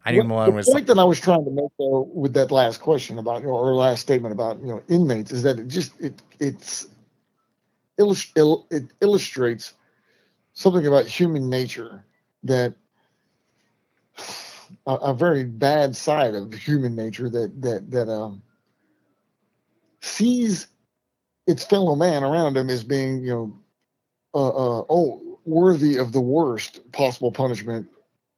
I 0.06 0.12
knew 0.12 0.23
Malone 0.23 0.49
the 0.49 0.56
was. 0.56 0.65
The 0.65 0.73
point 0.73 0.88
that 0.88 0.99
I 0.99 1.04
was 1.04 1.19
trying 1.19 1.45
to 1.45 1.51
make 1.51 1.71
though 1.80 2.10
with 2.13 2.34
that 2.34 2.51
last 2.51 2.82
question 2.82 3.19
about 3.19 3.45
or 3.45 3.73
last 3.73 4.01
statement 4.01 4.34
about 4.34 4.60
you 4.60 4.67
know 4.67 4.84
inmates 4.89 5.32
is 5.32 5.43
that 5.43 5.60
it 5.60 5.67
just 5.67 5.93
it 6.01 6.21
it's 6.39 6.88
illust- 7.97 8.36
it 8.36 8.84
illustrates 8.99 9.73
something 10.54 10.86
about 10.86 11.06
human 11.06 11.49
nature 11.49 12.04
that 12.43 12.73
a, 14.87 15.13
very 15.13 15.43
bad 15.43 15.95
side 15.95 16.33
of 16.33 16.53
human 16.53 16.95
nature 16.95 17.29
that 17.29 17.61
that 17.61 17.91
that 17.91 18.09
um 18.09 18.41
sees 20.01 20.67
its 21.47 21.63
fellow 21.63 21.95
man 21.95 22.23
around 22.23 22.57
him 22.57 22.69
as 22.69 22.83
being 22.83 23.23
you 23.23 23.31
know 23.31 23.59
uh, 24.33 24.79
uh 24.79 24.85
oh 24.89 25.39
worthy 25.45 25.97
of 25.97 26.11
the 26.11 26.21
worst 26.21 26.79
possible 26.91 27.31
punishment 27.31 27.87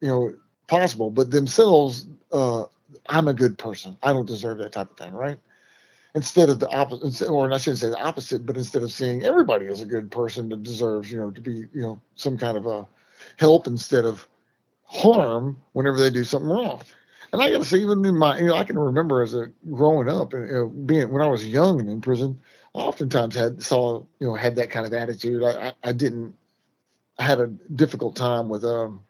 you 0.01 0.07
know 0.07 0.33
possible, 0.67 1.09
but 1.09 1.31
themselves, 1.31 2.07
uh, 2.31 2.65
I'm 3.07 3.27
a 3.27 3.33
good 3.33 3.57
person. 3.57 3.97
I 4.03 4.13
don't 4.13 4.25
deserve 4.25 4.57
that 4.59 4.71
type 4.71 4.91
of 4.91 4.97
thing, 4.97 5.13
right? 5.13 5.37
Instead 6.15 6.49
of 6.49 6.59
the 6.59 6.69
opposite, 6.69 7.29
or 7.29 7.51
I 7.51 7.57
shouldn't 7.57 7.79
say 7.79 7.89
the 7.89 8.01
opposite, 8.01 8.45
but 8.45 8.57
instead 8.57 8.83
of 8.83 8.91
seeing 8.91 9.23
everybody 9.23 9.67
as 9.67 9.81
a 9.81 9.85
good 9.85 10.11
person 10.11 10.49
that 10.49 10.63
deserves, 10.63 11.11
you 11.11 11.17
know, 11.17 11.31
to 11.31 11.41
be, 11.41 11.65
you 11.73 11.81
know, 11.81 11.99
some 12.15 12.37
kind 12.37 12.57
of 12.57 12.65
a 12.67 12.87
help 13.37 13.67
instead 13.67 14.05
of 14.05 14.27
harm 14.85 15.57
whenever 15.73 15.97
they 15.97 16.09
do 16.09 16.23
something 16.23 16.49
wrong. 16.49 16.81
And 17.31 17.41
I 17.41 17.49
got 17.49 17.59
to 17.59 17.65
say, 17.65 17.79
even 17.79 18.05
in 18.05 18.15
my, 18.15 18.37
you 18.37 18.45
know, 18.45 18.55
I 18.55 18.63
can 18.63 18.77
remember 18.77 19.23
as 19.23 19.33
a 19.33 19.47
growing 19.71 20.07
up 20.07 20.33
and 20.33 20.47
you 20.47 20.53
know, 20.53 20.67
being 20.67 21.11
when 21.11 21.21
I 21.23 21.27
was 21.27 21.45
young 21.45 21.79
and 21.79 21.89
in 21.89 21.99
prison, 21.99 22.39
I 22.75 22.79
oftentimes 22.79 23.35
had 23.35 23.63
saw, 23.63 24.03
you 24.19 24.27
know, 24.27 24.35
had 24.35 24.55
that 24.57 24.69
kind 24.69 24.85
of 24.85 24.93
attitude. 24.93 25.41
I, 25.43 25.69
I, 25.69 25.73
I 25.83 25.91
didn't, 25.93 26.35
I 27.17 27.23
had 27.23 27.39
a 27.39 27.47
difficult 27.47 28.15
time 28.15 28.49
with, 28.49 28.63
um, 28.63 29.01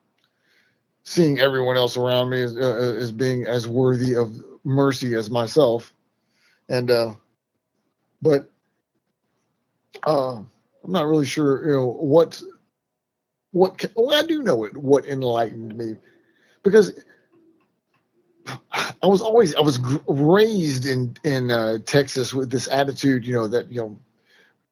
seeing 1.03 1.39
everyone 1.39 1.75
else 1.75 1.97
around 1.97 2.29
me 2.29 2.41
as, 2.43 2.55
uh, 2.55 2.95
as 2.97 3.11
being 3.11 3.45
as 3.45 3.67
worthy 3.67 4.15
of 4.15 4.33
mercy 4.63 5.15
as 5.15 5.29
myself. 5.29 5.93
And, 6.69 6.89
uh, 6.89 7.15
but, 8.21 8.49
uh, 10.07 10.35
I'm 10.35 10.91
not 10.91 11.07
really 11.07 11.25
sure, 11.25 11.65
you 11.65 11.73
know, 11.73 11.87
what, 11.87 12.41
what, 13.53 13.85
well, 13.95 14.13
I 14.13 14.25
do 14.27 14.43
know 14.43 14.65
it, 14.65 14.75
what 14.75 15.05
enlightened 15.05 15.75
me 15.75 15.95
because 16.61 16.93
I 18.71 19.07
was 19.07 19.21
always, 19.21 19.55
I 19.55 19.61
was 19.61 19.79
raised 20.07 20.85
in, 20.85 21.15
in, 21.23 21.49
uh, 21.49 21.77
Texas 21.85 22.33
with 22.33 22.51
this 22.51 22.67
attitude, 22.67 23.25
you 23.25 23.33
know, 23.33 23.47
that, 23.47 23.71
you 23.71 23.79
know, 23.79 23.99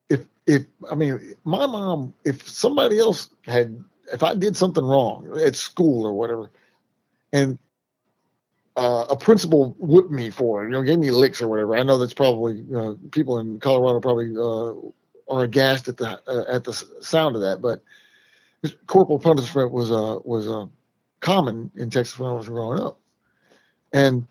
if, 0.10 0.26
if, 0.46 0.64
I 0.92 0.96
mean, 0.96 1.36
my 1.46 1.66
mom, 1.66 2.14
if 2.26 2.48
somebody 2.48 3.00
else 3.00 3.30
had 3.46 3.82
if 4.12 4.24
I 4.24 4.36
did 4.36 4.56
something 4.56 4.84
wrong 4.84 5.40
at 5.44 5.56
school 5.56 6.06
or 6.06 6.14
whatever, 6.14 6.52
and 7.34 7.58
uh, 8.76 9.06
a 9.10 9.16
principal 9.16 9.76
whipped 9.80 10.12
me 10.12 10.30
for 10.30 10.64
it, 10.64 10.68
you 10.68 10.72
know, 10.72 10.84
gave 10.84 11.00
me 11.00 11.12
licks 11.12 11.42
or 11.42 11.48
whatever. 11.48 11.76
I 11.76 11.84
know 11.84 11.98
that's 11.98 12.14
probably 12.14 12.58
you 12.58 12.72
know, 12.72 13.00
people 13.12 13.40
in 13.40 13.60
Colorado 13.60 14.00
probably 14.00 14.36
uh, 14.36 15.34
are 15.34 15.44
aghast 15.44 15.88
at 15.88 15.98
the 15.98 16.22
uh, 16.28 16.46
at 16.48 16.64
the 16.64 16.74
sound 17.02 17.36
of 17.36 17.42
that, 17.42 17.62
but 17.62 17.82
corporal 18.88 19.20
punishment 19.20 19.72
was 19.72 19.92
uh, 19.92 20.20
was 20.24 20.48
uh, 20.48 20.66
common 21.20 21.72
in 21.76 21.90
Texas 21.90 22.18
when 22.20 22.30
I 22.30 22.34
was 22.34 22.48
growing 22.48 22.80
up, 22.80 23.00
and 23.94 24.28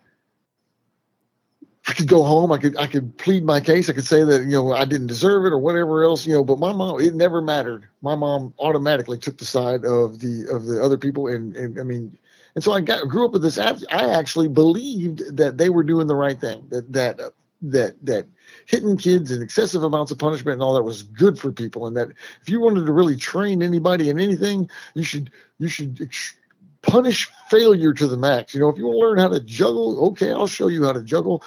I 1.88 1.92
could 1.92 2.08
go 2.08 2.22
home. 2.22 2.52
I 2.52 2.58
could 2.58 2.76
I 2.76 2.86
could 2.86 3.16
plead 3.18 3.44
my 3.44 3.60
case. 3.60 3.88
I 3.88 3.92
could 3.92 4.06
say 4.06 4.22
that 4.22 4.42
you 4.42 4.52
know 4.52 4.72
I 4.72 4.84
didn't 4.84 5.08
deserve 5.08 5.46
it 5.46 5.52
or 5.52 5.58
whatever 5.58 6.04
else. 6.04 6.26
You 6.26 6.34
know, 6.34 6.44
but 6.44 6.58
my 6.58 6.72
mom 6.72 7.00
it 7.00 7.14
never 7.14 7.40
mattered. 7.40 7.88
My 8.02 8.14
mom 8.14 8.54
automatically 8.58 9.18
took 9.18 9.38
the 9.38 9.44
side 9.44 9.84
of 9.84 10.20
the 10.20 10.46
of 10.50 10.66
the 10.66 10.82
other 10.82 10.96
people, 10.96 11.26
and, 11.26 11.56
and 11.56 11.80
I 11.80 11.82
mean, 11.82 12.16
and 12.54 12.62
so 12.62 12.72
I 12.72 12.80
got 12.80 13.08
grew 13.08 13.24
up 13.24 13.32
with 13.32 13.42
this. 13.42 13.58
I 13.58 13.74
actually 13.90 14.48
believed 14.48 15.36
that 15.36 15.58
they 15.58 15.70
were 15.70 15.82
doing 15.82 16.06
the 16.06 16.14
right 16.14 16.38
thing. 16.40 16.66
That 16.70 16.92
that 16.92 17.18
uh, 17.18 17.30
that 17.62 17.96
that 18.04 18.26
hitting 18.70 18.96
kids 18.96 19.30
and 19.30 19.42
excessive 19.42 19.82
amounts 19.82 20.12
of 20.12 20.18
punishment 20.18 20.54
and 20.54 20.62
all 20.62 20.74
that 20.74 20.82
was 20.82 21.02
good 21.02 21.38
for 21.38 21.50
people, 21.52 21.86
and 21.86 21.96
that 21.96 22.08
if 22.40 22.48
you 22.48 22.60
wanted 22.60 22.86
to 22.86 22.92
really 22.92 23.16
train 23.16 23.62
anybody 23.62 24.08
in 24.08 24.18
anything, 24.20 24.70
you 24.94 25.02
should 25.02 25.30
you 25.58 25.68
should. 25.68 26.00
ex- 26.00 26.34
Punish 26.82 27.28
failure 27.50 27.92
to 27.92 28.06
the 28.06 28.16
max. 28.16 28.54
You 28.54 28.60
know, 28.60 28.70
if 28.70 28.78
you 28.78 28.86
want 28.86 28.96
to 28.96 29.06
learn 29.06 29.18
how 29.18 29.28
to 29.28 29.40
juggle, 29.40 30.02
okay, 30.06 30.32
I'll 30.32 30.46
show 30.46 30.68
you 30.68 30.82
how 30.82 30.94
to 30.94 31.02
juggle 31.02 31.42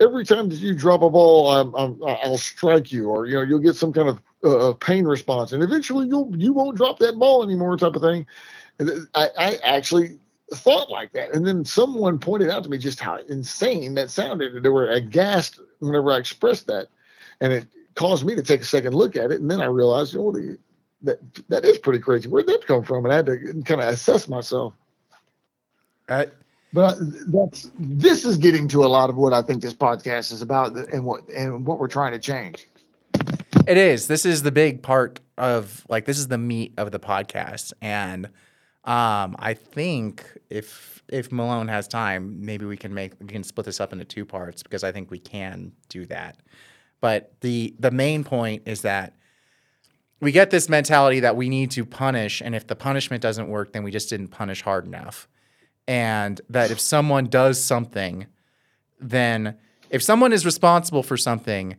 every 0.00 0.24
time 0.24 0.48
that 0.48 0.56
you 0.56 0.74
drop 0.74 1.02
a 1.02 1.10
ball, 1.10 1.50
I'm, 1.50 1.74
I'm, 1.74 2.00
I'll 2.04 2.38
strike 2.38 2.92
you, 2.92 3.08
or 3.08 3.26
you 3.26 3.34
know, 3.34 3.42
you'll 3.42 3.58
get 3.58 3.76
some 3.76 3.92
kind 3.92 4.08
of 4.08 4.20
uh, 4.44 4.72
pain 4.74 5.04
response, 5.04 5.52
and 5.52 5.62
eventually 5.62 6.06
you'll 6.06 6.32
you 6.36 6.52
won't 6.52 6.76
drop 6.76 6.98
that 7.00 7.18
ball 7.18 7.42
anymore, 7.42 7.76
type 7.76 7.96
of 7.96 8.02
thing. 8.02 8.26
I, 9.14 9.28
I 9.38 9.56
actually 9.64 10.18
thought 10.54 10.90
like 10.90 11.12
that, 11.12 11.32
and 11.34 11.46
then 11.46 11.64
someone 11.64 12.18
pointed 12.18 12.50
out 12.50 12.62
to 12.64 12.68
me 12.68 12.78
just 12.78 13.00
how 13.00 13.18
insane 13.28 13.94
that 13.94 14.10
sounded. 14.10 14.54
And 14.54 14.64
They 14.64 14.68
were 14.68 14.90
aghast 14.90 15.60
whenever 15.80 16.12
I 16.12 16.18
expressed 16.18 16.66
that, 16.68 16.88
and 17.40 17.52
it 17.52 17.66
caused 17.94 18.24
me 18.24 18.34
to 18.36 18.42
take 18.42 18.60
a 18.60 18.64
second 18.64 18.94
look 18.94 19.16
at 19.16 19.32
it, 19.32 19.40
and 19.40 19.50
then 19.50 19.60
I 19.60 19.66
realized, 19.66 20.16
oh, 20.16 20.32
the, 20.32 20.58
that 21.02 21.18
that 21.48 21.64
is 21.64 21.78
pretty 21.78 21.98
crazy. 21.98 22.28
Where'd 22.28 22.46
that 22.46 22.66
come 22.66 22.84
from? 22.84 23.04
And 23.04 23.12
I 23.12 23.16
had 23.16 23.26
to 23.26 23.62
kind 23.64 23.80
of 23.80 23.88
assess 23.88 24.28
myself. 24.28 24.74
Uh, 26.08 26.26
But 26.72 26.96
that's 27.32 27.70
this 27.78 28.24
is 28.24 28.36
getting 28.36 28.68
to 28.68 28.84
a 28.84 28.86
lot 28.88 29.08
of 29.10 29.16
what 29.16 29.32
I 29.32 29.42
think 29.42 29.62
this 29.62 29.74
podcast 29.74 30.32
is 30.32 30.42
about, 30.42 30.76
and 30.76 31.04
what 31.04 31.26
and 31.28 31.66
what 31.66 31.78
we're 31.78 31.88
trying 31.88 32.12
to 32.12 32.18
change. 32.18 32.68
It 33.66 33.78
is. 33.78 34.06
This 34.06 34.24
is 34.24 34.42
the 34.42 34.52
big 34.52 34.82
part 34.82 35.20
of 35.38 35.84
like 35.88 36.04
this 36.04 36.18
is 36.18 36.28
the 36.28 36.38
meat 36.38 36.72
of 36.76 36.92
the 36.92 37.00
podcast, 37.00 37.72
and 37.80 38.28
um, 38.86 39.36
I 39.38 39.54
think 39.54 40.24
if 40.48 41.02
if 41.08 41.30
Malone 41.30 41.68
has 41.68 41.86
time, 41.88 42.44
maybe 42.44 42.64
we 42.66 42.76
can 42.76 42.94
make 42.94 43.12
we 43.20 43.26
can 43.26 43.42
split 43.42 43.66
this 43.66 43.80
up 43.80 43.92
into 43.92 44.04
two 44.04 44.24
parts 44.24 44.62
because 44.62 44.84
I 44.84 44.92
think 44.92 45.10
we 45.10 45.18
can 45.18 45.72
do 45.88 46.06
that. 46.06 46.38
But 47.00 47.32
the 47.40 47.74
the 47.78 47.90
main 47.90 48.24
point 48.24 48.62
is 48.66 48.82
that 48.82 49.14
we 50.20 50.32
get 50.32 50.50
this 50.50 50.68
mentality 50.68 51.20
that 51.20 51.36
we 51.36 51.48
need 51.48 51.70
to 51.72 51.84
punish, 51.84 52.40
and 52.40 52.54
if 52.54 52.66
the 52.66 52.76
punishment 52.76 53.22
doesn't 53.22 53.48
work, 53.48 53.72
then 53.72 53.82
we 53.82 53.90
just 53.90 54.08
didn't 54.08 54.28
punish 54.28 54.62
hard 54.62 54.86
enough. 54.86 55.28
And 55.88 56.40
that 56.48 56.70
if 56.70 56.80
someone 56.80 57.26
does 57.26 57.62
something, 57.62 58.26
then 59.00 59.56
if 59.90 60.02
someone 60.02 60.32
is 60.32 60.44
responsible 60.44 61.02
for 61.02 61.16
something, 61.16 61.76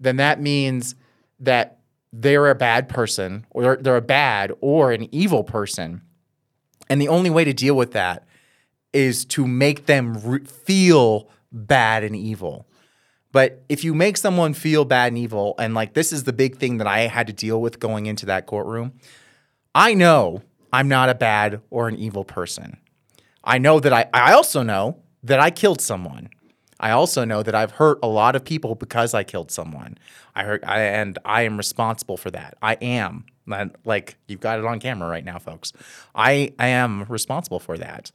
then 0.00 0.16
that 0.16 0.40
means 0.40 0.94
that 1.40 1.80
they're 2.12 2.48
a 2.48 2.54
bad 2.54 2.88
person 2.88 3.46
or 3.50 3.62
they're, 3.62 3.76
they're 3.76 3.96
a 3.96 4.02
bad 4.02 4.52
or 4.60 4.92
an 4.92 5.14
evil 5.14 5.44
person. 5.44 6.02
And 6.88 7.00
the 7.00 7.08
only 7.08 7.30
way 7.30 7.44
to 7.44 7.52
deal 7.52 7.74
with 7.74 7.92
that 7.92 8.26
is 8.92 9.24
to 9.26 9.46
make 9.46 9.86
them 9.86 10.14
re- 10.24 10.44
feel 10.44 11.28
bad 11.52 12.04
and 12.04 12.14
evil. 12.14 12.66
But 13.32 13.62
if 13.68 13.84
you 13.84 13.92
make 13.92 14.16
someone 14.16 14.54
feel 14.54 14.84
bad 14.84 15.08
and 15.08 15.18
evil, 15.18 15.54
and 15.58 15.74
like 15.74 15.94
this 15.94 16.12
is 16.12 16.24
the 16.24 16.32
big 16.32 16.56
thing 16.56 16.78
that 16.78 16.86
I 16.86 17.00
had 17.00 17.26
to 17.26 17.32
deal 17.32 17.60
with 17.60 17.80
going 17.80 18.06
into 18.06 18.24
that 18.26 18.46
courtroom, 18.46 18.92
I 19.74 19.92
know 19.92 20.42
I'm 20.72 20.88
not 20.88 21.10
a 21.10 21.14
bad 21.14 21.60
or 21.70 21.88
an 21.88 21.96
evil 21.96 22.24
person. 22.24 22.78
I 23.44 23.58
know 23.58 23.78
that 23.80 23.92
I, 23.92 24.06
I 24.14 24.32
also 24.32 24.62
know 24.62 24.98
that 25.22 25.38
I 25.38 25.50
killed 25.50 25.80
someone. 25.80 26.30
I 26.80 26.90
also 26.90 27.24
know 27.24 27.42
that 27.42 27.54
I've 27.54 27.72
hurt 27.72 27.98
a 28.02 28.08
lot 28.08 28.36
of 28.36 28.44
people 28.44 28.74
because 28.74 29.14
I 29.14 29.22
killed 29.22 29.50
someone. 29.50 29.98
I 30.34 30.44
hurt, 30.44 30.64
I, 30.66 30.80
and 30.80 31.18
I 31.24 31.42
am 31.42 31.56
responsible 31.56 32.16
for 32.16 32.30
that. 32.30 32.56
I 32.60 32.74
am. 32.74 33.24
Like 33.84 34.16
you've 34.26 34.40
got 34.40 34.58
it 34.58 34.64
on 34.64 34.80
camera 34.80 35.08
right 35.08 35.24
now, 35.24 35.38
folks. 35.38 35.72
I, 36.14 36.52
I 36.58 36.68
am 36.68 37.04
responsible 37.04 37.60
for 37.60 37.78
that. 37.78 38.10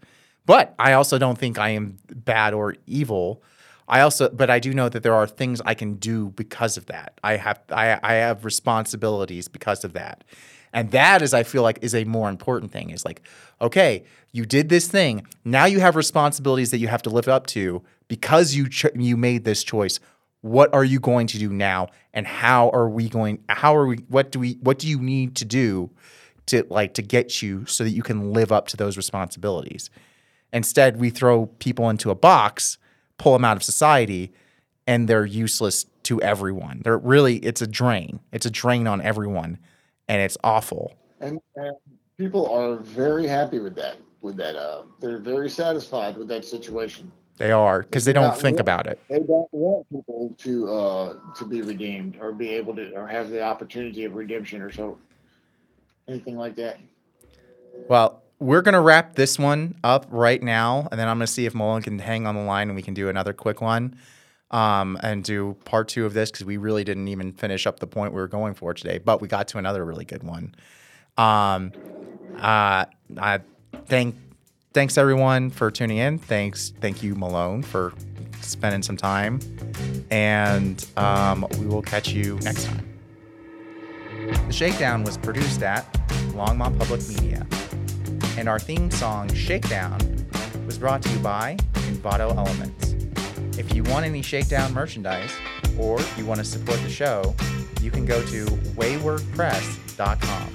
But 0.46 0.74
I 0.80 0.94
also 0.94 1.18
don't 1.18 1.38
think 1.38 1.60
I 1.60 1.70
am 1.70 1.98
bad 2.10 2.54
or 2.54 2.76
evil. 2.88 3.42
I 3.88 4.02
also, 4.02 4.30
but 4.30 4.50
I 4.50 4.60
do 4.60 4.74
know 4.74 4.90
that 4.90 5.04
there 5.04 5.14
are 5.14 5.28
things 5.28 5.62
I 5.66 5.74
can 5.74 5.96
do 5.96 6.30
because 6.30 6.78
of 6.78 6.88
that. 6.88 7.20
I 7.24 7.38
have, 7.38 7.60
I, 7.70 8.00
I 8.02 8.14
have 8.14 8.46
responsibilities 8.46 9.48
because 9.48 9.84
of 9.84 9.94
that. 9.94 10.24
And 10.74 10.92
that 10.92 11.22
is, 11.22 11.34
I 11.34 11.44
feel 11.44 11.64
like, 11.64 11.80
is 11.82 11.94
a 11.94 12.06
more 12.06 12.30
important 12.30 12.72
thing. 12.72 12.92
Is 12.92 13.04
like, 13.04 13.22
okay, 13.60 14.04
you 14.32 14.46
did 14.46 14.70
this 14.70 14.88
thing. 14.88 15.28
Now 15.44 15.66
you 15.66 15.82
have 15.82 15.96
responsibilities 15.96 16.72
that 16.72 16.78
you 16.78 16.88
have 16.88 17.02
to 17.04 17.10
live 17.10 17.28
up 17.28 17.46
to 17.48 17.84
because 18.08 18.56
you 18.56 18.68
you 18.96 19.18
made 19.18 19.44
this 19.44 19.64
choice. 19.64 20.00
What 20.42 20.74
are 20.74 20.84
you 20.84 21.00
going 21.00 21.28
to 21.28 21.38
do 21.38 21.50
now? 21.50 21.88
And 22.14 22.26
how 22.26 22.70
are 22.72 22.90
we 22.90 23.10
going? 23.10 23.44
How 23.48 23.76
are 23.76 23.86
we? 23.86 23.98
What 24.10 24.32
do 24.32 24.40
we? 24.40 24.58
What 24.62 24.80
do 24.80 24.88
you 24.88 25.00
need 25.00 25.36
to 25.38 25.46
do 25.46 25.90
to 26.48 26.66
like 26.70 26.96
to 26.96 27.02
get 27.02 27.42
you 27.42 27.66
so 27.66 27.84
that 27.84 27.92
you 27.92 28.02
can 28.02 28.34
live 28.34 28.52
up 28.52 28.68
to 28.70 28.78
those 28.78 28.98
responsibilities? 28.98 29.90
Instead, 30.52 31.00
we 31.00 31.10
throw 31.10 31.46
people 31.46 31.90
into 31.90 32.10
a 32.10 32.16
box, 32.16 32.78
pull 33.18 33.34
them 33.34 33.46
out 33.46 33.56
of 33.56 33.64
society, 33.64 34.34
and 34.88 35.08
they're 35.08 35.26
useless 35.26 35.86
to 36.04 36.22
everyone. 36.22 36.82
They're 36.84 36.98
really 36.98 37.38
it's 37.38 37.62
a 37.62 37.68
drain. 37.68 38.20
It's 38.32 38.46
a 38.46 38.52
drain 38.52 38.88
on 38.88 39.02
everyone, 39.02 39.60
and 40.08 40.22
it's 40.22 40.38
awful. 40.44 40.96
And, 41.20 41.40
people 42.18 42.48
are 42.52 42.76
very 42.78 43.26
happy 43.26 43.60
with 43.60 43.76
that. 43.76 43.98
With 44.22 44.38
that, 44.38 44.56
uh, 44.56 44.84
they're 45.00 45.18
very 45.18 45.50
satisfied 45.50 46.16
with 46.18 46.28
that 46.28 46.46
situation. 46.46 47.12
They 47.38 47.52
are 47.52 47.82
because 47.82 48.06
they 48.06 48.14
don't 48.14 48.36
think 48.36 48.56
want- 48.56 48.60
about 48.62 48.88
it. 48.88 49.00
They 49.10 49.20
don't 49.20 49.52
want 49.52 49.90
people 49.90 50.36
to 50.38 50.74
uh, 50.74 51.16
to 51.36 51.46
be 51.46 51.62
redeemed 51.62 52.18
or 52.22 52.32
be 52.32 52.50
able 52.50 52.76
to 52.76 52.92
or 52.94 53.08
have 53.08 53.30
the 53.30 53.42
opportunity 53.42 54.06
of 54.06 54.16
redemption 54.16 54.62
or 54.62 54.72
so 54.72 54.98
anything 56.08 56.38
like 56.38 56.56
that. 56.58 56.80
Well, 57.88 58.22
we're 58.40 58.62
gonna 58.62 58.82
wrap 58.82 59.16
this 59.16 59.40
one 59.40 59.76
up 59.84 60.06
right 60.10 60.42
now, 60.42 60.88
and 60.92 61.00
then 61.00 61.08
I'm 61.08 61.18
gonna 61.18 61.28
see 61.28 61.46
if 61.46 61.56
Malone 61.56 61.82
can 61.82 62.00
hang 62.00 62.28
on 62.28 62.36
the 62.36 62.42
line, 62.42 62.68
and 62.70 62.76
we 62.76 62.82
can 62.82 62.94
do 62.94 63.10
another 63.10 63.34
quick 63.34 63.62
one, 63.62 63.96
um, 64.52 64.98
and 65.02 65.24
do 65.24 65.56
part 65.66 65.88
two 65.88 66.06
of 66.06 66.14
this 66.14 66.32
because 66.32 66.46
we 66.46 66.58
really 66.58 66.84
didn't 66.84 67.08
even 67.08 67.32
finish 67.32 67.66
up 67.66 67.80
the 67.80 67.88
point 67.88 68.14
we 68.14 68.20
were 68.20 68.28
going 68.28 68.54
for 68.54 68.74
today, 68.74 68.98
but 68.98 69.22
we 69.22 69.28
got 69.28 69.48
to 69.50 69.58
another 69.58 69.86
really 69.86 70.06
good 70.06 70.24
one. 70.24 70.54
Um, 71.18 71.72
uh, 72.38 72.86
I 73.18 73.40
thank 73.86 74.16
thanks 74.74 74.98
everyone 74.98 75.50
for 75.50 75.72
tuning 75.72 75.98
in. 75.98 76.18
Thanks, 76.18 76.74
thank 76.82 77.04
you 77.04 77.16
Malone 77.16 77.64
for 77.64 77.94
spending 78.42 78.82
some 78.82 78.98
time, 78.98 79.40
and 80.10 80.86
um, 80.98 81.46
we 81.60 81.66
will 81.66 81.82
catch 81.82 82.10
you 82.10 82.40
next 82.42 82.66
time. 82.66 82.88
The 84.48 84.54
Shakedown 84.54 85.04
was 85.04 85.18
produced 85.18 85.64
at 85.64 85.92
Longmont 86.34 86.78
Public 86.78 87.08
Media, 87.08 87.46
and 88.38 88.48
our 88.48 88.60
theme 88.60 88.92
song 88.92 89.34
"Shakedown" 89.34 90.00
was 90.66 90.78
brought 90.78 91.02
to 91.04 91.10
you 91.10 91.20
by 91.20 91.58
Envato 91.74 92.36
Elements. 92.36 92.96
If 93.58 93.76
you 93.76 93.84
want 93.84 94.06
any 94.06 94.22
Shakedown 94.22 94.74
merchandise, 94.74 95.32
or 95.78 96.00
you 96.18 96.26
want 96.26 96.40
to 96.40 96.46
support 96.46 96.82
the 96.82 96.90
show, 96.90 97.36
you 97.82 97.92
can 97.92 98.06
go 98.06 98.24
to 98.28 98.46
waywordpress.com. 98.46 100.48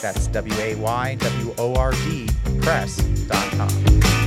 That's 0.00 0.28
W 0.28 0.54
A 0.54 0.76
Y 0.76 1.16
W 1.16 1.54
O 1.58 1.74
R 1.74 1.92
D 1.92 2.28
press.com. 2.68 4.17